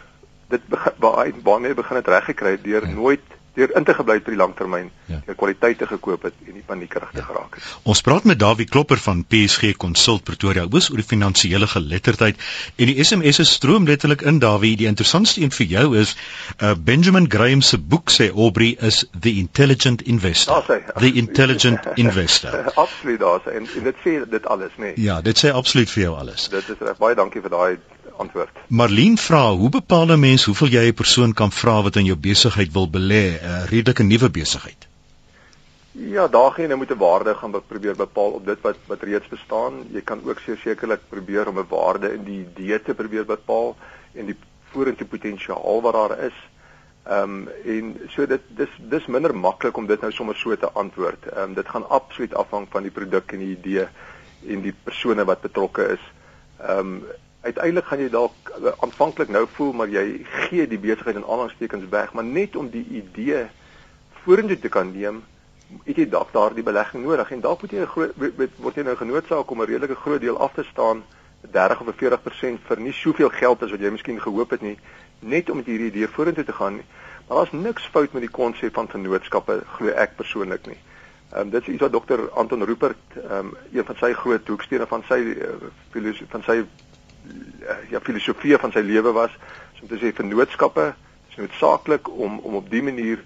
dit 0.49 0.61
hy 1.01 1.27
waarmee 1.43 1.77
begin 1.77 2.01
het 2.01 2.07
reg 2.07 2.31
gekry 2.31 2.57
deur 2.61 2.87
ja. 2.87 2.93
nooit 2.93 3.37
deur 3.59 3.71
in 3.75 3.85
te 3.85 3.93
gebly 3.97 4.19
vir 4.23 4.33
die 4.33 4.39
langtermyn, 4.39 4.89
ja. 5.09 5.19
deur 5.25 5.37
kwaliteite 5.39 5.87
gekoop 5.89 6.27
het 6.27 6.35
en 6.45 6.55
nie 6.55 6.63
paniekerig 6.65 7.11
te 7.11 7.21
ja. 7.21 7.25
geraak 7.27 7.57
het. 7.57 7.67
Ons 7.89 8.01
praat 8.05 8.27
met 8.29 8.39
Dawie 8.39 8.67
Klopper 8.69 9.01
van 9.01 9.23
PSG 9.27 9.73
Consult 9.81 10.23
Pretoria 10.27 10.65
oor 10.67 10.77
oor 10.79 11.01
die 11.01 11.07
finansiële 11.07 11.67
geletterdheid 11.67 12.39
en 12.77 12.91
die 12.91 13.03
SMS'e 13.03 13.45
stroom 13.49 13.87
letterlik 13.89 14.23
in 14.31 14.39
Dawie. 14.43 14.75
Die 14.79 14.87
interessantste 14.89 15.43
een 15.43 15.53
vir 15.55 15.71
jou 15.73 15.85
is 15.99 16.15
uh, 16.15 16.75
Benjamin 16.75 17.27
Graham 17.31 17.63
se 17.65 17.79
boek 17.81 18.13
sê 18.13 18.29
Aubrey 18.29 18.75
is 18.79 19.03
the 19.11 19.35
intelligent 19.41 20.05
investor. 20.07 20.63
Sê, 20.67 20.79
the 20.95 21.13
intelligent 21.19 21.89
investor. 22.03 22.71
absoluut 22.75 23.19
daar 23.19 23.43
sê 23.45 23.57
en, 23.59 23.67
en 23.81 23.89
dit 23.89 24.03
sê 24.05 24.17
dit 24.29 24.51
alles, 24.53 24.75
nê. 24.77 24.93
Nee. 24.93 25.05
Ja, 25.09 25.19
dit 25.25 25.37
sê 25.37 25.51
absoluut 25.51 25.91
vir 25.91 26.05
jou 26.07 26.17
alles. 26.19 26.49
Dit 26.53 26.69
is 26.69 26.79
reg. 26.85 26.99
Baie 27.01 27.17
dankie 27.17 27.43
vir 27.43 27.55
daai 27.55 27.79
antwoord. 28.19 28.61
Marlene 28.67 29.17
vra, 29.17 29.43
hoe 29.61 29.69
bepaal 29.69 30.11
'n 30.11 30.19
mens 30.19 30.45
hoeveel 30.45 30.67
jy 30.77 30.85
'n 30.87 30.99
persoon 31.01 31.33
kan 31.33 31.51
vra 31.51 31.81
wat 31.81 31.95
in 31.95 32.05
jou 32.05 32.17
besigheid 32.17 32.71
wil 32.73 32.87
belê, 32.97 33.25
'n 33.39 33.43
uh, 33.43 33.65
redelike 33.71 34.03
nuwe 34.03 34.29
besigheid? 34.29 34.87
Ja, 35.91 36.27
daar 36.27 36.51
gaan 36.51 36.63
jy 36.63 36.69
nou 36.69 36.79
met 36.79 36.91
'n 36.91 36.97
waarde 36.97 37.35
gaan 37.35 37.51
probeer 37.67 37.95
bepaal 37.95 38.31
op 38.31 38.45
dit 38.45 38.61
wat 38.61 38.77
wat 38.87 39.01
reeds 39.03 39.27
bestaan. 39.27 39.73
Jy 39.91 40.01
kan 40.01 40.21
ook 40.23 40.39
sekerlik 40.39 41.01
probeer 41.09 41.47
om 41.47 41.59
'n 41.59 41.67
waarde 41.69 42.13
in 42.13 42.23
die 42.23 42.39
idee 42.39 42.81
te 42.81 42.93
probeer 42.93 43.25
bepaal 43.25 43.75
en 44.13 44.25
die 44.25 44.37
vorentoe 44.71 45.07
potensiaal 45.07 45.81
wat 45.81 45.93
daar 45.93 46.19
is. 46.19 46.37
Ehm 47.03 47.23
um, 47.23 47.49
en 47.65 47.95
so 48.07 48.25
dit 48.27 48.41
dis 48.47 48.69
dis 48.77 49.05
minder 49.05 49.35
maklik 49.35 49.77
om 49.77 49.87
dit 49.87 50.01
nou 50.01 50.11
sommer 50.11 50.35
so 50.35 50.55
te 50.55 50.71
antwoord. 50.71 51.25
Ehm 51.25 51.41
um, 51.41 51.53
dit 51.53 51.69
gaan 51.69 51.89
absoluut 51.89 52.33
afhang 52.33 52.67
van 52.69 52.81
die 52.81 52.91
produk 52.91 53.31
en 53.31 53.39
die 53.39 53.57
idee 53.57 53.87
en 54.47 54.61
die 54.61 54.75
persone 54.83 55.25
wat 55.25 55.41
betrokke 55.41 55.87
is. 55.95 56.03
Ehm 56.59 56.79
um, 56.79 57.03
uiteindelik 57.41 57.85
gaan 57.85 57.99
jy 58.03 58.09
dalk 58.09 58.51
uh, 58.57 58.71
aanvanklik 58.83 59.29
nou 59.29 59.45
voel 59.55 59.73
maar 59.73 59.91
jy 59.91 60.05
gee 60.47 60.67
die 60.67 60.79
besigheid 60.79 61.15
in 61.15 61.25
aanhalingstekens 61.25 61.89
weg, 61.89 62.13
maar 62.13 62.23
net 62.23 62.55
om 62.55 62.69
die 62.69 62.85
idee 63.01 63.45
vorentoe 64.23 64.59
te 64.59 64.69
kan 64.69 64.91
neem, 64.91 65.23
het 65.85 66.01
jy 66.01 66.07
dalk 66.09 66.33
daardie 66.33 66.65
belegging 66.65 67.05
nodig 67.05 67.31
en 67.31 67.41
dalk 67.45 67.61
moet 67.61 67.71
jy 67.71 67.85
'n 67.85 67.93
groot 67.93 68.13
word 68.57 68.75
jy 68.75 68.83
nou 68.83 68.95
genoodsaak 68.95 69.51
om 69.51 69.61
'n 69.61 69.69
redelike 69.71 69.95
groot 69.95 70.21
deel 70.21 70.37
af 70.37 70.53
te 70.53 70.63
staan 70.71 71.03
30 71.41 71.81
of 71.81 71.95
40% 71.95 72.59
vir 72.67 72.79
nie 72.79 72.93
soveel 72.93 73.29
geld 73.29 73.63
as 73.63 73.71
wat 73.71 73.79
jy 73.79 73.91
miskien 73.91 74.19
gehoop 74.21 74.49
het 74.49 74.61
nie, 74.61 74.77
net 75.19 75.49
om 75.49 75.57
met 75.57 75.65
hierdie 75.65 75.87
idee 75.87 76.07
vorentoe 76.07 76.43
te 76.43 76.53
gaan. 76.53 76.81
Maar 77.27 77.37
daar's 77.37 77.51
niks 77.51 77.85
fout 77.85 78.13
met 78.13 78.21
die 78.21 78.31
konsep 78.31 78.73
van 78.73 78.87
vennootskappe, 78.87 79.61
glo 79.77 79.87
ek 79.87 80.15
persoonlik 80.15 80.67
nie. 80.67 80.77
Ehm 81.31 81.41
um, 81.41 81.49
dit 81.49 81.61
is 81.61 81.67
iets 81.67 81.81
wat 81.81 81.91
dokter 81.91 82.29
Anton 82.29 82.65
Rupert, 82.65 82.97
ehm 83.15 83.33
um, 83.33 83.55
een 83.71 83.85
van 83.85 83.95
sy 83.95 84.13
groot 84.13 84.47
hoekstene 84.47 84.87
van 84.87 85.03
sy 85.07 85.19
uh, 85.19 85.49
filosofie 85.91 86.27
van 86.29 86.43
sy 86.43 86.63
ja 87.89 87.99
filosofie 87.99 88.57
van 88.57 88.71
sy 88.71 88.83
lewe 88.85 89.11
was 89.11 89.31
so 89.77 89.85
om 89.85 89.91
te 89.91 89.99
sê 90.01 90.13
vennootskappe 90.15 90.93
is 91.29 91.35
noodsaaklik 91.35 92.09
om 92.09 92.39
om 92.39 92.55
op 92.61 92.69
dië 92.69 92.81
manier 92.81 93.23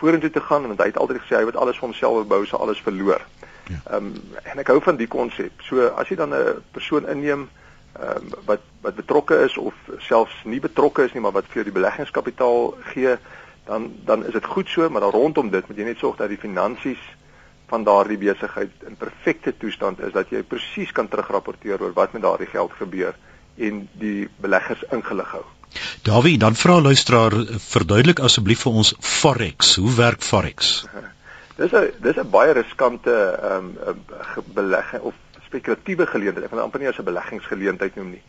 vorentoe 0.00 0.30
te 0.30 0.40
gaan 0.40 0.66
want 0.66 0.80
hy 0.80 0.90
het 0.90 0.98
altyd 0.98 1.22
gesê 1.22 1.40
hy 1.40 1.48
wat 1.50 1.56
alles 1.56 1.78
vir 1.78 1.88
homself 1.88 2.26
bou 2.26 2.44
sal 2.46 2.64
alles 2.64 2.80
verloor. 2.82 3.22
Ja. 3.70 3.76
Ehm 3.76 3.82
ja. 3.84 3.96
um, 3.96 4.14
en 4.52 4.58
ek 4.58 4.72
hou 4.72 4.80
van 4.82 4.96
die 4.96 5.08
konsep. 5.08 5.62
So 5.68 5.86
as 5.96 6.08
jy 6.08 6.16
dan 6.16 6.34
'n 6.34 6.62
persoon 6.72 7.08
inneem 7.08 7.48
ehm 8.00 8.16
um, 8.16 8.32
wat 8.48 8.60
wat 8.82 8.98
betrokke 8.98 9.38
is 9.44 9.56
of 9.56 9.74
selfs 9.98 10.44
nie 10.44 10.60
betrokke 10.60 11.04
is 11.04 11.12
nie 11.12 11.22
maar 11.22 11.38
wat 11.38 11.46
vir 11.46 11.62
jou 11.62 11.64
die 11.64 11.78
beleggingskapitaal 11.80 12.74
gee, 12.92 13.16
dan 13.64 13.92
dan 14.04 14.26
is 14.26 14.32
dit 14.32 14.44
goed 14.44 14.68
so, 14.68 14.88
maar 14.90 15.00
dan 15.00 15.10
rondom 15.10 15.50
dit 15.50 15.68
moet 15.68 15.76
jy 15.76 15.84
net 15.84 15.98
sorg 15.98 16.16
dat 16.16 16.28
die 16.28 16.44
finansies 16.46 17.02
van 17.66 17.84
daardie 17.84 18.18
besigheid 18.18 18.70
in 18.86 18.96
perfekte 18.96 19.56
toestand 19.56 20.00
is 20.00 20.12
dat 20.12 20.30
jy 20.30 20.42
presies 20.42 20.92
kan 20.92 21.08
terugrapporteer 21.08 21.80
oor 21.82 21.92
wat 21.92 22.12
met 22.12 22.22
daardie 22.22 22.50
geld 22.50 22.72
gebeur 22.72 23.14
en 23.68 23.88
die 24.02 24.28
beleggers 24.44 24.84
ingelig 24.90 25.30
hou. 25.36 25.44
Dawie, 26.02 26.38
dan 26.38 26.54
vra 26.54 26.80
luisteraar 26.80 27.34
verduidelik 27.58 28.20
asseblief 28.20 28.64
vir 28.66 28.78
ons 28.82 28.94
forex. 28.98 29.76
Hoe 29.80 29.94
werk 29.96 30.22
forex? 30.22 30.74
Dis 31.60 31.72
'n 31.72 31.92
dis 32.00 32.16
'n 32.16 32.30
baie 32.30 32.52
riskante 32.52 33.12
ehm 33.12 33.76
um, 33.86 33.98
belegging 34.54 35.02
of 35.02 35.14
spekulatiewe 35.46 36.06
geleentheid. 36.06 36.44
Ek 36.44 36.50
wil 36.50 36.62
amper 36.62 36.80
nie 36.80 36.88
as 36.88 36.98
'n 36.98 37.04
beleggingsgeleentheid 37.04 37.94
noem 37.96 38.10
nie. 38.10 38.22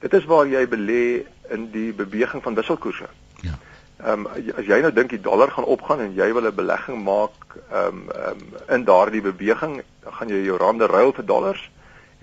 Dit 0.00 0.14
is 0.14 0.24
waar 0.24 0.46
jy 0.46 0.66
belê 0.68 1.26
in 1.50 1.70
die 1.70 1.92
beweging 1.92 2.42
van 2.42 2.54
wisselkoerse. 2.54 3.08
Ja. 3.40 3.58
Ehm 4.04 4.26
um, 4.26 4.26
as 4.56 4.66
jy 4.66 4.80
nou 4.80 4.92
dink 4.92 5.10
die 5.10 5.20
dollar 5.20 5.50
gaan 5.50 5.64
opgaan 5.64 6.00
en 6.00 6.14
jy 6.14 6.32
wil 6.32 6.48
'n 6.48 6.54
belegging 6.54 7.04
maak 7.04 7.36
ehm 7.70 7.86
um, 7.86 8.10
ehm 8.10 8.42
um, 8.42 8.74
in 8.76 8.84
daardie 8.84 9.22
beweging, 9.22 9.82
dan 10.02 10.12
gaan 10.12 10.28
jy 10.28 10.42
jou 10.44 10.56
rande 10.56 10.86
ruil 10.86 11.12
vir 11.12 11.24
dollars 11.24 11.70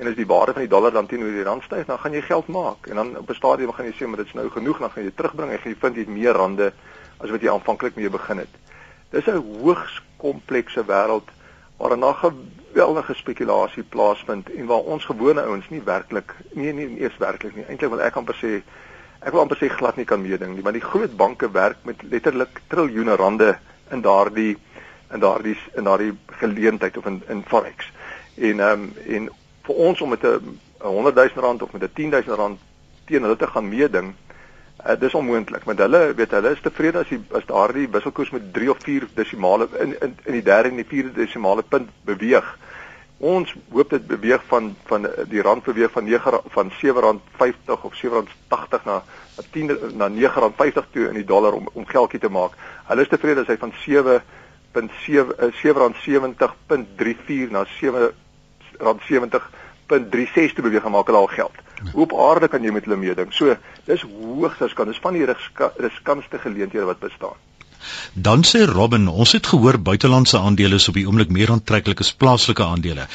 en 0.01 0.07
as 0.09 0.17
die 0.17 0.25
waarde 0.25 0.55
van 0.55 0.65
die 0.65 0.71
dollar 0.71 0.93
dan 0.95 1.05
teenoor 1.05 1.29
die 1.29 1.43
rand 1.45 1.63
styg, 1.63 1.85
dan 1.85 1.99
gaan 2.01 2.15
jy 2.17 2.23
geld 2.25 2.47
maak 2.49 2.87
en 2.89 2.97
dan 2.97 3.17
op 3.17 3.29
'n 3.29 3.37
stadium 3.37 3.71
gaan 3.71 3.85
jy 3.85 3.93
sê 3.93 4.07
maar 4.07 4.17
dit 4.17 4.27
is 4.27 4.33
nou 4.33 4.49
genoeg, 4.49 4.79
dan 4.79 4.89
gaan 4.89 5.03
jy 5.03 5.11
terugbring 5.15 5.51
en 5.51 5.59
jy 5.63 5.75
vind 5.79 5.95
jy 5.95 6.05
meer 6.07 6.33
rande 6.33 6.73
as 7.19 7.29
wat 7.29 7.41
jy 7.41 7.49
aanvanklik 7.49 7.95
mee 7.95 8.09
begin 8.09 8.37
het. 8.37 8.53
Dis 9.11 9.27
'n 9.27 9.43
hoogs 9.61 10.01
komplekse 10.17 10.85
wêreld 10.85 11.29
waar 11.77 11.97
'n 11.97 12.13
geweldige 12.13 13.13
spekulasie 13.13 13.83
plaasvind 13.83 14.49
en 14.49 14.65
waar 14.65 14.83
ons 14.93 15.05
gewone 15.05 15.41
ouens 15.41 15.69
nie 15.69 15.81
werklik 15.83 16.35
nee 16.53 16.73
nie 16.73 16.99
eers 16.99 17.17
werklik 17.17 17.55
nie. 17.55 17.65
Eintlik 17.65 17.89
wil 17.89 18.01
ek 18.01 18.15
amper 18.15 18.35
sê 18.35 18.61
ek 19.21 19.31
wil 19.31 19.41
amper 19.41 19.57
sê 19.57 19.69
glad 19.69 19.95
nie 19.95 20.05
kan 20.05 20.21
meeding 20.21 20.55
nie, 20.55 20.63
want 20.63 20.73
die 20.73 20.89
groot 20.89 21.15
banke 21.17 21.51
werk 21.51 21.77
met 21.83 22.01
letterlik 22.01 22.61
triljoene 22.67 23.15
rande 23.15 23.57
in 23.91 24.01
daardie 24.01 24.57
in 25.13 25.19
daardie 25.19 25.57
in 25.75 25.83
daardie 25.83 26.17
geleentheid 26.25 26.97
of 26.97 27.05
in 27.05 27.21
in 27.27 27.43
forex. 27.43 27.91
En 28.35 28.59
ehm 28.59 28.81
um, 28.81 28.93
en 29.07 29.29
vir 29.67 29.75
ons 29.75 30.01
om 30.01 30.09
met 30.09 30.23
'n 30.23 30.59
100 30.79 31.15
000 31.15 31.45
rand 31.45 31.61
of 31.61 31.71
met 31.71 31.83
'n 31.83 31.93
10 31.93 32.09
000 32.09 32.35
rand 32.35 32.59
teen 33.05 33.21
hulle 33.21 33.35
te 33.35 33.47
gaan 33.47 33.69
meeding, 33.69 34.13
uh, 34.87 34.99
dis 34.99 35.13
onmoontlik. 35.13 35.63
Want 35.63 35.79
hulle 35.79 36.13
weet 36.15 36.31
hulle 36.31 36.51
is 36.51 36.61
tevrede 36.61 36.99
as 36.99 37.09
die 37.09 37.21
as 37.31 37.45
daardie 37.45 37.89
wisselkoers 37.89 38.31
met 38.31 38.53
3 38.53 38.69
of 38.69 38.77
4 38.83 39.07
desimale 39.13 39.67
in 39.79 40.01
in 40.01 40.17
in 40.23 40.33
die 40.33 40.43
derde 40.43 40.69
en 40.69 40.75
die 40.75 40.87
vierde 40.87 41.11
desimale 41.11 41.63
punt 41.63 41.89
beweeg 42.05 42.57
Ons 43.21 43.51
hoop 43.69 43.91
dit 43.93 44.01
beweeg 44.09 44.41
van 44.49 44.71
van 44.89 45.05
die 45.29 45.43
rand 45.45 45.61
beweeg 45.63 45.91
van 45.93 46.09
9 46.09 46.41
van 46.49 46.71
R7.50 46.71 47.81
of 47.81 47.93
R7.80 47.93 48.83
na 48.85 49.03
10 49.51 49.77
na 49.93 50.09
R9.50 50.09 50.89
toe 50.91 51.07
in 51.07 51.13
die 51.13 51.25
dollar 51.25 51.53
om 51.53 51.69
om 51.73 51.85
geldjie 51.85 52.19
te 52.19 52.29
maak. 52.29 52.51
Hulle 52.87 53.01
is 53.05 53.09
tevrede 53.11 53.41
as 53.45 53.47
hy 53.47 53.57
van 53.61 53.73
7 53.85 54.21
7.70.34 54.73 57.51
na 57.53 57.65
7.70.36 58.81 60.55
te 60.55 60.61
beweeg 60.61 60.89
maak 60.89 61.11
hulle 61.11 61.23
al 61.23 61.31
geld. 61.35 61.61
Hoe 61.93 62.03
op 62.03 62.17
aarde 62.29 62.47
kan 62.47 62.63
jy 62.63 62.71
met 62.71 62.85
hulle 62.85 62.97
meeding? 62.97 63.33
So, 63.33 63.55
dis 63.85 64.01
hoogstens 64.01 64.73
kan 64.73 64.87
dis 64.91 65.01
van 65.01 65.17
die 65.17 65.25
riskantste 65.77 66.39
geleenthede 66.39 66.85
wat 66.85 66.99
bestaan. 66.99 67.39
Dan 68.13 68.43
sê 68.45 68.59
Robin, 68.69 69.07
ons 69.07 69.31
het 69.35 69.47
gehoor 69.51 69.77
buitelandse 69.81 70.37
aandele 70.37 70.77
is 70.81 70.87
op 70.91 70.97
die 70.99 71.05
oomblik 71.07 71.31
meer 71.33 71.51
aantreklik 71.53 72.03
as 72.03 72.11
plaaslike 72.23 72.63
aandele. 72.63 73.07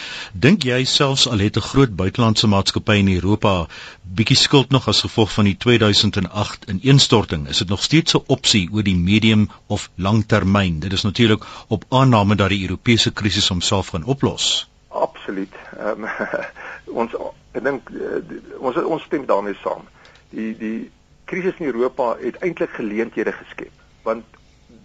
Dink 0.47 0.67
jy 0.67 0.81
selfs 0.93 1.29
al 1.31 1.45
het 1.45 1.59
'n 1.61 1.69
groot 1.69 1.95
buitelandse 2.01 2.51
maatskappy 2.55 2.97
in 3.03 3.13
Europa 3.15 3.55
bietjie 4.03 4.37
skuld 4.37 4.71
nog 4.71 4.89
as 4.89 5.05
gevolg 5.07 5.33
van 5.33 5.45
die 5.45 5.57
2008 5.57 6.69
ineenstorting, 6.75 7.49
is 7.49 7.59
dit 7.59 7.69
nog 7.69 7.83
steeds 7.83 8.15
'n 8.15 8.25
opsie 8.27 8.69
oor 8.73 8.83
die 8.83 8.97
medium 8.97 9.51
of 9.67 9.91
langtermyn? 9.95 10.81
Dit 10.81 10.93
is 10.93 11.03
natuurlik 11.03 11.45
op 11.69 11.85
aanname 11.89 12.35
dat 12.35 12.49
die 12.49 12.63
Europese 12.63 13.13
krisis 13.13 13.49
homself 13.49 13.89
gaan 13.89 14.05
oplos. 14.05 14.67
Absoluut. 14.97 15.55
Um, 15.81 16.07
ons 17.01 17.17
ek 17.57 17.65
dink 17.65 17.91
uh, 17.93 18.21
ons 18.59 18.79
ons 18.83 19.05
stem 19.09 19.27
daarmee 19.29 19.59
saam. 19.63 19.85
Die 20.33 20.53
die 20.57 20.91
krisis 21.27 21.59
in 21.59 21.73
Europa 21.73 22.15
het 22.21 22.39
eintlik 22.47 22.77
geleenthede 22.79 23.35
geskep 23.35 23.85
want 24.07 24.37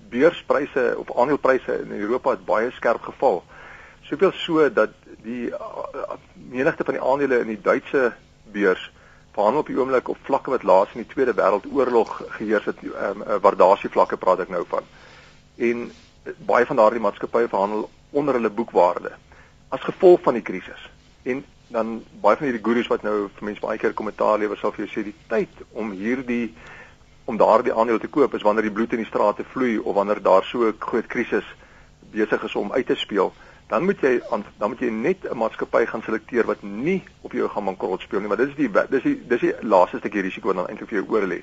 beurspryse 0.09 0.95
of 0.97 1.11
aandelepryse 1.13 1.75
in 1.83 1.91
Europa 1.99 2.33
het 2.33 2.45
baie 2.45 2.71
skerp 2.73 3.03
geval. 3.05 3.43
Soveel 4.09 4.33
so 4.35 4.65
dat 4.73 4.95
die 5.21 5.51
uh, 5.53 6.17
menigte 6.33 6.83
van 6.87 6.97
die 6.97 7.03
aandele 7.03 7.39
in 7.43 7.51
die 7.53 7.61
Duitse 7.61 8.09
beurs 8.51 8.89
verhandel 9.35 9.61
op 9.61 9.69
die 9.69 9.77
oomblik 9.77 10.09
op 10.09 10.25
vlakke 10.27 10.51
wat 10.51 10.65
laas 10.67 10.95
in 10.95 11.05
die 11.05 11.11
Tweede 11.13 11.37
Wêreldoorlog 11.37 12.17
geheers 12.39 12.65
het, 12.67 12.81
um, 12.83 13.21
waardasievlakke 13.45 14.17
praat 14.19 14.41
ek 14.43 14.51
nou 14.51 14.65
van. 14.73 14.89
En 15.69 15.85
baie 16.49 16.65
van 16.65 16.81
daardie 16.81 17.03
maatskappye 17.05 17.47
verhandel 17.53 17.85
onder 18.11 18.35
hulle 18.41 18.49
boekwaarde 18.49 19.13
as 19.71 19.81
gevolg 19.87 20.21
van 20.21 20.37
die 20.37 20.45
krisis. 20.45 20.89
En 21.23 21.43
dan 21.71 22.03
baie 22.21 22.37
van 22.37 22.49
hierdie 22.49 22.63
gurus 22.63 22.89
wat 22.91 23.03
nou 23.07 23.29
vir 23.37 23.47
mense 23.47 23.63
baie 23.63 23.79
keer 23.79 23.95
kommentaar 23.95 24.39
lewer 24.41 24.59
sal 24.59 24.73
vir 24.75 24.85
jou 24.85 24.91
sê 24.91 25.03
die 25.07 25.15
tyd 25.31 25.63
om 25.71 25.93
hierdie 25.95 26.53
om 27.31 27.37
daardie 27.39 27.73
aandele 27.73 28.01
te 28.01 28.11
koop 28.11 28.33
is 28.35 28.43
wanneer 28.43 28.67
die 28.67 28.75
bloed 28.75 28.91
in 28.97 29.03
die 29.03 29.07
strate 29.07 29.45
vloei 29.53 29.77
of 29.77 29.95
wanneer 29.95 30.19
daar 30.21 30.43
so 30.43 30.67
'n 30.67 30.75
groot 30.79 31.07
krisis 31.07 31.47
besig 32.11 32.43
is 32.43 32.55
om 32.55 32.71
uit 32.71 32.85
te 32.85 32.95
speel, 32.95 33.33
dan 33.67 33.85
moet 33.85 34.01
jy 34.01 34.19
dan 34.57 34.69
moet 34.69 34.79
jy 34.79 34.89
net 34.89 35.23
'n 35.23 35.37
maatskappy 35.37 35.85
gaan 35.85 36.03
selekteer 36.03 36.45
wat 36.45 36.63
nie 36.63 37.03
op 37.21 37.31
jou 37.31 37.47
gaan 37.47 37.65
bankrot 37.65 38.01
speel 38.01 38.19
nie, 38.19 38.27
maar 38.27 38.37
dis 38.37 38.55
die 38.55 38.71
dis 38.89 39.03
die 39.03 39.27
dis 39.27 39.39
die 39.39 39.53
laaste 39.61 39.97
stukkie 39.97 40.21
risiko 40.21 40.47
wat 40.47 40.55
dan 40.55 40.67
eintlik 40.67 40.89
vir 40.89 40.99
jou 40.99 41.09
oor 41.09 41.27
lê. 41.27 41.41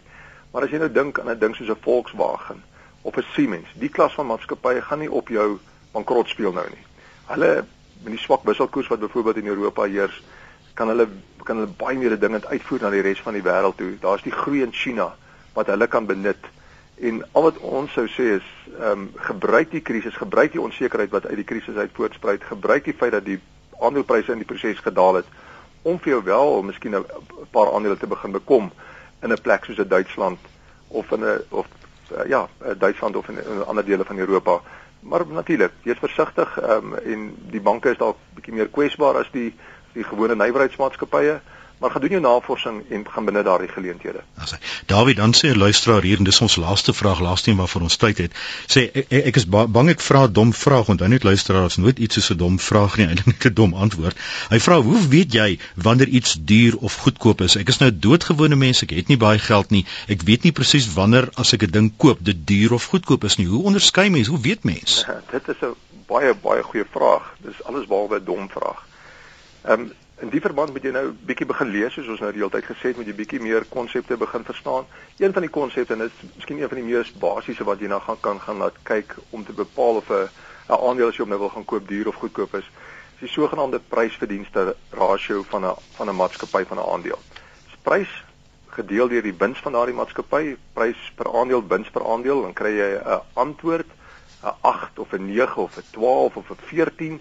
Maar 0.52 0.62
as 0.62 0.70
jy 0.70 0.78
nou 0.78 0.92
dink 0.92 1.18
aan 1.18 1.30
'n 1.30 1.38
ding 1.38 1.56
soos 1.56 1.68
'n 1.68 1.80
Volkswagen 1.80 2.62
of 3.02 3.16
'n 3.16 3.24
Siemens, 3.32 3.68
die 3.74 3.88
klas 3.88 4.14
van 4.14 4.26
maatskappye 4.26 4.82
gaan 4.82 4.98
nie 4.98 5.10
op 5.10 5.28
jou 5.28 5.58
bankrot 5.92 6.28
speel 6.28 6.52
nou 6.52 6.68
nie. 6.68 6.84
Hulle 7.26 7.64
met 8.02 8.12
die 8.12 8.22
swak 8.22 8.44
wisselkoers 8.44 8.88
wat 8.88 9.00
byvoorbeeld 9.00 9.36
in 9.36 9.46
Europa 9.46 9.86
heers, 9.86 10.22
kan 10.74 10.88
hulle 10.88 11.08
kan 11.44 11.56
hulle 11.56 11.72
baie 11.80 11.96
meer 11.96 12.18
dinge 12.20 12.40
uitvoer 12.46 12.82
na 12.82 12.90
die 12.90 13.02
res 13.02 13.20
van 13.24 13.32
die 13.32 13.42
wêreld 13.42 13.76
toe. 13.76 13.96
Daar's 14.00 14.22
die 14.22 14.34
groei 14.34 14.62
in 14.62 14.72
China 14.72 15.14
wat 15.56 15.66
hulle 15.66 15.86
kan 15.86 16.06
benut. 16.06 16.50
En 17.00 17.22
al 17.32 17.42
wat 17.42 17.58
ons 17.58 17.92
sou 17.92 18.06
sê 18.10 18.34
is, 18.36 18.48
ehm 18.78 18.90
um, 18.90 19.10
gebruik 19.30 19.70
die 19.70 19.80
krisis, 19.80 20.16
gebruik 20.16 20.52
die 20.52 20.60
onsekerheid 20.60 21.10
wat 21.10 21.26
uit 21.26 21.40
die 21.40 21.48
krisis 21.48 21.76
uit 21.76 21.94
voortspruit, 21.94 22.44
gebruik 22.44 22.84
die 22.84 22.94
feit 22.94 23.12
dat 23.12 23.24
die 23.24 23.40
aandelepryse 23.80 24.32
in 24.32 24.42
die 24.42 24.48
proses 24.48 24.82
gedaal 24.82 25.22
het 25.22 25.26
om 25.82 25.98
vir 26.02 26.12
jou 26.16 26.22
wel 26.24 26.52
of 26.58 26.64
miskien 26.64 26.96
'n 26.96 27.04
paar 27.50 27.72
aandele 27.72 27.96
te 27.96 28.06
begin 28.06 28.32
bekom 28.32 28.70
in 29.22 29.32
'n 29.32 29.42
plek 29.42 29.64
soos 29.64 29.88
Duitsland 29.88 30.38
of 30.88 31.10
in 31.12 31.24
'n 31.24 31.40
of 31.48 31.66
uh, 32.12 32.26
ja, 32.28 32.48
Duitsland 32.78 33.16
of 33.16 33.28
in, 33.28 33.36
in 33.44 33.64
ander 33.64 33.84
dele 33.84 34.04
van 34.04 34.18
Europa. 34.18 34.60
Maar 35.00 35.26
natuurlik, 35.26 35.72
wees 35.82 35.98
versigtig 35.98 36.58
ehm 36.60 36.92
um, 36.92 36.94
en 36.94 37.36
die 37.50 37.60
banke 37.60 37.90
is 37.90 38.00
dalk 38.00 38.16
bietjie 38.34 38.54
meer 38.54 38.68
kwesbaar 38.68 39.20
as 39.22 39.30
die 39.32 39.54
die 39.92 40.04
gewone 40.04 40.34
nywerheidsmaatskappye 40.34 41.40
maar 41.78 41.90
gaan 41.90 42.00
doen 42.00 42.10
jou 42.10 42.22
navorsing 42.22 42.82
en 42.90 43.04
gaan 43.10 43.24
binne 43.24 43.42
daardie 43.42 43.68
geleenthede. 43.68 44.22
As 44.34 44.50
hy 44.50 44.58
Dawie 44.86 45.14
dan 45.14 45.34
sê 45.34 45.50
'n 45.50 45.58
luisteraar 45.58 46.02
hier 46.02 46.18
en 46.18 46.24
dis 46.24 46.40
ons 46.40 46.56
laaste 46.56 46.92
vraag, 46.92 47.20
laaste 47.20 47.50
een 47.50 47.56
waarvoor 47.56 47.82
ons 47.82 47.96
tyd 47.96 48.18
het. 48.18 48.32
Sê 48.66 48.90
ek, 48.92 49.06
ek 49.10 49.36
is 49.36 49.46
bang 49.48 49.88
ek 49.90 50.00
vra 50.00 50.26
dom 50.26 50.52
vraag 50.52 50.86
hy 50.86 51.06
net 51.06 51.22
luisteraars 51.22 51.76
nooit 51.76 51.98
iets 51.98 52.24
so 52.24 52.34
'n 52.34 52.36
dom 52.38 52.58
vraag 52.58 52.96
nie, 52.96 53.06
eintlik 53.10 53.26
net 53.26 53.44
'n 53.44 53.54
dom 53.54 53.74
antwoord. 53.74 54.16
Hy 54.50 54.58
vra 54.58 54.80
hoe 54.80 55.08
weet 55.08 55.32
jy 55.32 55.58
wanneer 55.74 56.08
iets 56.08 56.36
duur 56.40 56.76
of 56.76 56.94
goedkoop 56.94 57.40
is? 57.40 57.56
Ek 57.56 57.68
is 57.68 57.78
nou 57.78 57.90
'n 57.90 58.00
doodgewone 58.00 58.56
mens, 58.56 58.82
ek 58.82 58.90
het 58.90 59.08
nie 59.08 59.16
baie 59.16 59.38
geld 59.38 59.70
nie. 59.70 59.84
Ek 60.08 60.22
weet 60.22 60.42
nie 60.42 60.52
presies 60.52 60.92
wanneer 60.94 61.28
as 61.34 61.52
ek 61.52 61.62
'n 61.62 61.70
ding 61.70 61.92
koop, 61.96 62.18
dit 62.20 62.46
duur 62.46 62.72
of 62.72 62.84
goedkoop 62.84 63.24
is 63.24 63.36
nie. 63.36 63.46
Hoe 63.46 63.64
onderskei 63.64 64.10
mens? 64.10 64.28
Hoe 64.28 64.40
weet 64.40 64.64
mens? 64.64 65.04
dit 65.34 65.48
is 65.48 65.62
'n 65.62 65.74
baie 66.06 66.34
baie 66.34 66.62
goeie 66.62 66.86
vraag. 66.90 67.34
Dis 67.40 67.64
alles 67.64 67.86
behalwe 67.86 68.18
'n 68.18 68.24
dom 68.24 68.48
vraag. 68.48 68.86
Ehm 69.64 69.80
um, 69.80 69.92
In 70.18 70.32
die 70.32 70.40
verband 70.42 70.72
moet 70.74 70.82
jy 70.82 70.90
nou 70.90 71.12
bietjie 71.28 71.46
begin 71.46 71.68
lees 71.70 71.94
soos 71.94 72.08
ons 72.10 72.22
nou 72.24 72.32
die 72.34 72.40
hele 72.40 72.50
tyd 72.50 72.66
gesê 72.66 72.90
het, 72.90 72.96
moet 72.98 73.06
jy 73.06 73.14
bietjie 73.14 73.38
meer 73.38 73.62
konsepte 73.70 74.16
begin 74.18 74.42
verstaan. 74.42 74.88
Een 75.22 75.34
van 75.36 75.44
die 75.46 75.52
konsepte 75.54 75.94
en 75.94 76.02
dit 76.02 76.16
is 76.24 76.32
miskien 76.40 76.58
een 76.58 76.70
van 76.72 76.80
die 76.80 76.86
mees 76.88 77.12
basiese 77.22 77.66
wat 77.68 77.78
jy 77.78 77.90
nou 77.92 78.00
gaan 78.02 78.18
kan 78.24 78.40
gaan 78.42 78.58
laat 78.64 78.80
kyk 78.88 79.14
om 79.30 79.44
te 79.46 79.54
bepaal 79.54 80.00
of 80.02 80.10
'n 80.10 80.26
'n 80.74 80.80
aandeel 80.88 81.08
as 81.08 81.16
jy 81.16 81.22
hom 81.22 81.30
nou 81.30 81.38
wil 81.38 81.54
gaan 81.54 81.64
koop 81.64 81.86
duur 81.88 82.08
of 82.08 82.18
goedkoop 82.18 82.54
is, 82.54 82.66
is 83.14 83.20
die 83.20 83.28
sogenaamde 83.28 83.78
prys-verdienste 83.78 84.74
ratio 84.90 85.42
van 85.42 85.64
'n 85.64 85.74
van 85.96 86.10
'n 86.10 86.16
maatskappy 86.16 86.64
van 86.64 86.78
'n 86.78 86.90
aandeel. 86.92 87.20
Dis 87.70 87.78
prys 87.82 88.24
gedeel 88.74 89.08
deur 89.08 89.22
die 89.22 89.38
wins 89.38 89.58
van 89.58 89.72
daardie 89.72 89.94
maatskappy, 89.94 90.56
prys 90.72 91.12
per 91.14 91.30
aandeel, 91.32 91.62
wins 91.66 91.90
per 91.90 92.02
aandeel, 92.02 92.42
dan 92.42 92.52
kry 92.52 92.74
jy 92.74 92.90
'n 92.98 93.22
antwoord, 93.34 93.86
'n 94.42 94.54
8 94.60 94.98
of 94.98 95.12
'n 95.12 95.26
9 95.26 95.62
of 95.62 95.76
'n 95.76 95.84
12 95.92 96.36
of 96.36 96.50
'n 96.50 96.58
14 96.66 97.20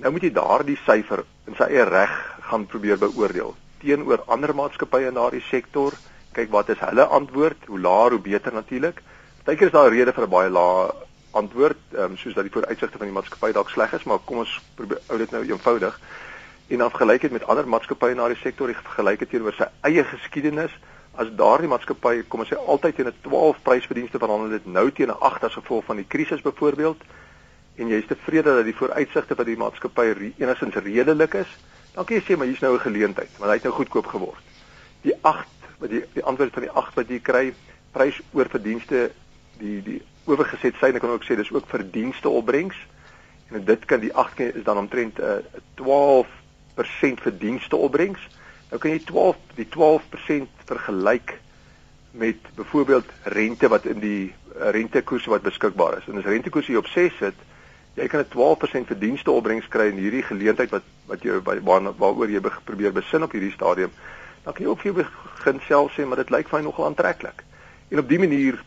Nou 0.00 0.12
moet 0.14 0.24
jy 0.24 0.30
daardie 0.32 0.78
syfer 0.86 1.26
in 1.44 1.56
sy 1.58 1.66
eie 1.68 1.84
reg 1.84 2.12
gaan 2.50 2.66
probeer 2.66 2.98
beoordeel 2.98 3.54
teenoor 3.80 4.24
ander 4.26 4.52
maatskappye 4.54 5.08
in 5.08 5.16
daardie 5.18 5.44
sektor. 5.48 5.94
Kyk 6.36 6.50
wat 6.52 6.68
is 6.74 6.82
hulle 6.84 7.06
antwoord? 7.18 7.68
Hoe 7.70 7.80
laer 7.80 8.16
hoe 8.16 8.20
beter 8.22 8.52
natuurlik. 8.52 9.00
Partykeer 9.44 9.70
is 9.70 9.72
daar 9.72 9.90
'n 9.90 9.94
rede 9.96 10.12
vir 10.12 10.24
'n 10.26 10.30
baie 10.30 10.50
lae 10.50 10.92
antwoord, 11.32 11.78
um, 11.94 12.16
soos 12.16 12.34
dat 12.34 12.44
die 12.44 12.52
vooruitsigte 12.52 12.98
van 12.98 13.06
die 13.06 13.14
maatskappy 13.14 13.52
dalk 13.52 13.70
sleg 13.70 13.92
is, 13.92 14.04
maar 14.04 14.18
kom 14.24 14.38
ons 14.38 14.60
probeer 14.74 14.98
ou 15.08 15.18
dit 15.18 15.30
nou 15.30 15.42
eenvoudig. 15.42 16.00
En 16.68 16.80
afgelyk 16.80 17.20
dit 17.20 17.32
met 17.32 17.46
ander 17.46 17.68
maatskappye 17.68 18.10
in 18.10 18.16
daardie 18.16 18.42
sektor, 18.42 18.66
die 18.66 18.76
vergelyk 18.76 19.30
teenoor 19.30 19.52
sy 19.52 19.66
eie 19.80 20.04
geskiedenis, 20.04 20.70
as 21.14 21.28
daardie 21.36 21.68
maatskappy 21.68 22.24
kom 22.28 22.40
ons 22.40 22.50
sê 22.52 22.56
altyd 22.56 22.94
teen 22.96 23.06
'n 23.06 23.14
12 23.22 23.62
prysverdienste 23.62 24.18
verhandel 24.18 24.50
dit 24.50 24.66
nou 24.66 24.90
teen 24.90 25.08
'n 25.08 25.20
8 25.20 25.44
as 25.44 25.54
gevolg 25.54 25.84
van 25.84 25.96
die 25.96 26.08
krisis 26.08 26.42
byvoorbeeld 26.42 27.00
en 27.76 27.88
jy 27.88 27.96
is 27.96 28.06
tevrede 28.06 28.54
dat 28.54 28.64
die 28.64 28.76
vooruitsigte 28.76 29.34
van 29.34 29.44
die 29.44 29.56
maatskappy 29.56 30.32
enigstens 30.38 30.74
redelik 30.74 31.34
is, 31.34 31.48
dan 31.94 32.04
kan 32.04 32.16
jy 32.16 32.22
sê 32.22 32.36
maar 32.36 32.46
hier's 32.46 32.60
nou 32.60 32.74
'n 32.74 32.86
geleentheid, 32.86 33.30
want 33.38 33.50
hy 33.50 33.56
het 33.56 33.64
nou 33.64 33.74
goedkoop 33.74 34.06
geword. 34.06 34.44
Die 35.02 35.16
8 35.20 35.46
wat 35.78 35.90
die 35.90 36.04
die 36.12 36.24
antwoord 36.24 36.52
van 36.52 36.62
die 36.62 36.70
8 36.70 36.94
wat 36.94 37.08
jy 37.08 37.20
kry, 37.20 37.54
prys 37.92 38.20
oor 38.32 38.48
verdienste, 38.48 39.10
die 39.58 39.82
die 39.82 40.02
oorgeset 40.24 40.76
syne 40.80 41.00
kan 41.00 41.10
ook 41.10 41.24
sê 41.24 41.36
dis 41.36 41.52
ook 41.52 41.68
verdienste 41.68 42.28
opbrengs. 42.28 42.76
En 43.50 43.64
dit 43.64 43.84
kan 43.84 44.00
die 44.00 44.14
8 44.14 44.40
is 44.40 44.64
dan 44.64 44.78
omtrent 44.78 45.18
'n 45.18 45.22
uh, 45.22 46.24
12% 46.26 47.20
verdienste 47.20 47.76
opbrengs. 47.76 48.20
Nou 48.70 48.80
kan 48.80 48.90
jy 48.90 49.00
12 49.04 49.36
die 49.54 49.66
12% 49.66 50.48
vergelyk 50.64 51.38
met 52.10 52.36
byvoorbeeld 52.54 53.06
rente 53.22 53.68
wat 53.68 53.84
in 53.84 53.98
die 53.98 54.34
uh, 54.56 54.70
rentekoers 54.70 55.26
wat 55.26 55.42
beskikbaar 55.42 55.98
is. 55.98 56.06
En 56.06 56.18
as 56.18 56.24
rentekoers 56.24 56.66
hier 56.66 56.78
op 56.78 56.86
6 56.86 57.16
sit, 57.16 57.34
jy 57.94 58.08
kan 58.08 58.20
'n 58.20 58.28
12% 58.28 58.86
verdienste 58.86 59.30
opbrengs 59.30 59.68
kry 59.68 59.88
in 59.90 59.98
hierdie 59.98 60.22
geleentheid 60.22 60.70
wat 60.70 60.82
wat 61.06 61.22
jy 61.22 61.40
waar, 61.42 61.82
waaroor 61.98 62.30
jy 62.30 62.40
probeer 62.64 62.92
besin 62.92 63.22
op 63.22 63.32
hierdie 63.32 63.52
stadium. 63.52 63.90
Dan 64.44 64.54
kan 64.54 64.64
jy 64.64 64.70
ook 64.70 64.80
vir 64.80 64.92
jou 64.92 65.04
begin 65.04 65.60
self 65.66 65.92
sê 65.92 66.06
maar 66.06 66.16
dit 66.16 66.30
lyk 66.30 66.48
vir 66.48 66.58
my 66.58 66.64
nogal 66.64 66.86
aantreklik. 66.86 67.44
En 67.90 67.98
op 67.98 68.08
dië 68.08 68.18
manier 68.18 68.62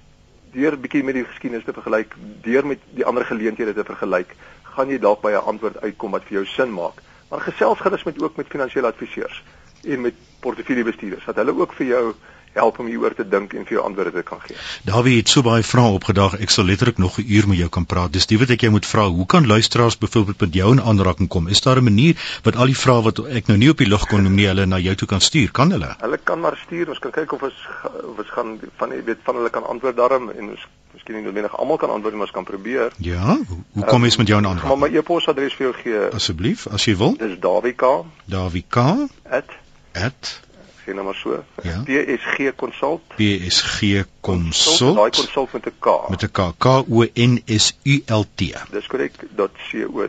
deur 0.52 0.74
'n 0.74 0.82
bietjie 0.82 1.04
met 1.04 1.16
die 1.16 1.26
geskiedenis 1.26 1.66
te 1.66 1.74
vergelyk, 1.74 2.16
deur 2.42 2.66
met 2.66 2.80
die 2.94 3.06
ander 3.06 3.26
geleenthede 3.26 3.74
te 3.74 3.84
vergelyk, 3.84 4.36
gaan 4.64 4.90
jy 4.90 5.00
dalk 5.00 5.22
by 5.22 5.32
'n 5.32 5.48
antwoord 5.52 5.82
uitkom 5.82 6.12
wat 6.12 6.24
vir 6.24 6.34
jou 6.34 6.46
sin 6.46 6.74
maak. 6.74 7.02
Maar 7.30 7.42
gesels 7.42 7.80
gerus 7.80 8.04
met 8.04 8.22
ook 8.22 8.36
met 8.36 8.48
finansiële 8.48 8.88
adviseurs 8.88 9.44
en 9.84 10.02
met 10.02 10.14
portefeuljebestuurders 10.40 11.26
dat 11.26 11.36
hulle 11.36 11.56
ook 11.56 11.74
vir 11.74 11.86
jou 11.86 12.14
help 12.54 12.80
om 12.80 12.88
hieroor 12.90 13.16
te 13.18 13.26
dink 13.28 13.54
en 13.54 13.66
vir 13.66 13.78
jou 13.78 13.84
antwoorde 13.86 14.14
te 14.18 14.24
kan 14.28 14.42
gee. 14.46 14.58
Dawie 14.88 15.18
het 15.18 15.32
so 15.32 15.44
baie 15.46 15.64
vrae 15.64 15.94
opgedag. 15.98 16.38
Ek 16.42 16.54
sal 16.54 16.66
letterlik 16.70 16.98
nog 17.02 17.18
'n 17.20 17.26
uur 17.28 17.48
met 17.48 17.58
jou 17.58 17.70
kan 17.70 17.86
praat. 17.86 18.14
Dis 18.14 18.28
die 18.28 18.38
wat 18.40 18.50
ek 18.50 18.62
jou 18.62 18.72
moet 18.72 18.86
vra. 18.86 19.08
Hoe 19.08 19.26
kan 19.26 19.48
luisteraars 19.48 19.98
byvoorbeeld 19.98 20.40
met 20.40 20.54
jou 20.54 20.72
in 20.72 20.82
aanraking 20.82 21.30
kom? 21.30 21.48
Is 21.48 21.62
daar 21.62 21.78
'n 21.78 21.84
manier 21.84 22.16
wat 22.44 22.56
al 22.56 22.66
die 22.66 22.78
vrae 22.78 23.02
wat 23.02 23.20
ek 23.28 23.48
nou 23.48 23.58
nie 23.58 23.70
op 23.70 23.78
die 23.78 23.88
lug 23.88 24.08
kon 24.08 24.24
noem 24.24 24.36
nie, 24.36 24.48
hulle 24.48 24.66
na 24.66 24.78
jou 24.78 24.96
toe 24.96 25.08
kan 25.08 25.22
stuur? 25.22 25.52
Kan 25.52 25.72
hulle? 25.72 25.96
Hulle 26.00 26.20
kan 26.24 26.40
maar 26.40 26.58
stuur. 26.66 26.90
Ons 26.90 27.00
kan 27.00 27.12
kyk 27.12 27.32
of 27.34 27.42
ons 27.42 27.68
of 27.84 28.18
ons 28.18 28.30
gaan 28.30 28.60
van 28.78 28.90
jy 28.90 29.04
weet 29.04 29.18
van 29.24 29.36
hulle 29.36 29.50
kan 29.50 29.68
antwoord 29.68 29.96
daarom 29.96 30.30
en 30.30 30.50
ons 30.50 30.68
miskien 30.94 31.16
nie 31.16 31.24
noodwendig 31.24 31.58
almal 31.58 31.78
kan 31.78 31.90
antwoord 31.90 32.14
maar 32.14 32.28
ons 32.30 32.32
kan 32.32 32.44
probeer. 32.44 32.92
Ja, 32.98 33.38
hoe, 33.74 33.86
kom 33.86 34.02
mens 34.02 34.18
met 34.18 34.28
jou 34.28 34.40
in 34.40 34.46
gaan 34.46 34.54
aanraking? 34.54 34.80
maar 34.80 34.90
my 34.90 34.98
e-posadres 34.98 35.54
vir 35.54 35.66
jou 35.66 35.76
gee. 35.82 36.10
Asseblief, 36.14 36.68
as 36.68 36.86
jy 36.86 36.96
wil. 36.98 37.16
Dis 37.18 37.40
davik@ 37.40 38.06
Davik 38.26 38.70
sien 40.86 40.96
nou 40.96 41.06
maar 41.06 41.16
so. 41.16 41.44
Ja. 41.64 41.84
PSG 41.84 42.56
Consult. 42.56 43.02
PSG 43.16 43.80
Daai 43.80 44.06
Consult 44.24 45.16
consult 45.16 45.52
met 45.52 45.66
'n 45.66 45.72
K. 45.80 46.10
met 46.10 46.24
'n 46.24 46.32
K 46.32 46.54
K 46.58 46.66
O 46.90 47.06
N 47.14 47.42
S 47.46 47.78
U 47.84 48.04
L 48.06 48.26
T. 48.36 48.40
Dis 48.72 48.88
korrek. 48.88 49.12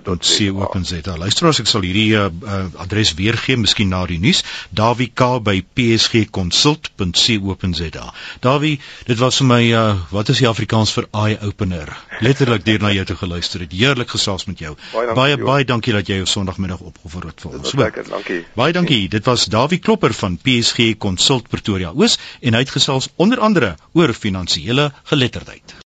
.co.za. 0.04 1.16
Luisteraars, 1.16 1.58
ek 1.58 1.66
sal 1.66 1.80
hierdie 1.80 2.14
uh, 2.14 2.26
uh, 2.42 2.64
adres 2.76 3.14
weer 3.14 3.36
gee, 3.36 3.56
miskien 3.56 3.88
na 3.88 4.06
die 4.06 4.18
nuus. 4.18 4.44
Dawie 4.70 5.10
K 5.14 5.42
by 5.42 5.64
psgconsult.co.za. 5.74 8.12
Dawie, 8.40 8.80
dit 9.06 9.18
was 9.18 9.36
vir 9.36 9.46
my 9.46 9.72
uh, 9.72 9.94
wat 10.10 10.28
is 10.28 10.38
die 10.38 10.48
Afrikaans 10.48 10.92
vir 10.92 11.06
eye 11.10 11.38
opener? 11.42 11.96
Letterlik 12.20 12.64
deur 12.64 12.80
na 12.80 12.92
jou 12.92 13.04
toe 13.04 13.16
geluister 13.16 13.60
het. 13.60 13.72
Heerlik 13.72 14.08
gesels 14.08 14.44
met 14.44 14.58
jou. 14.58 14.76
Baie 14.92 15.06
dankie, 15.06 15.22
baie, 15.22 15.36
baie 15.36 15.64
dankie 15.64 15.92
dat 15.92 16.06
jy 16.06 16.14
jou 16.22 16.26
Sondagmiddag 16.26 16.80
opgeoffer 16.80 17.26
het 17.26 17.40
vir 17.40 17.50
ons. 17.50 17.62
was 17.62 17.74
lekker, 17.74 18.08
dankie. 18.08 18.44
Baie 18.54 18.72
dankie. 18.72 19.08
Dit 19.08 19.24
was 19.24 19.44
Dawie 19.44 19.78
Klopper 19.78 20.14
van 20.14 20.38
PSG 20.38 20.63
Consult 20.98 21.48
Pretoria 21.48 21.92
Oos 21.92 22.18
en 22.40 22.54
hy 22.54 22.64
het 22.64 22.74
gesels 22.76 23.08
onder 23.16 23.40
andere 23.40 23.74
oor 23.92 24.14
finansiële 24.14 24.92
geletterdheid. 25.12 25.74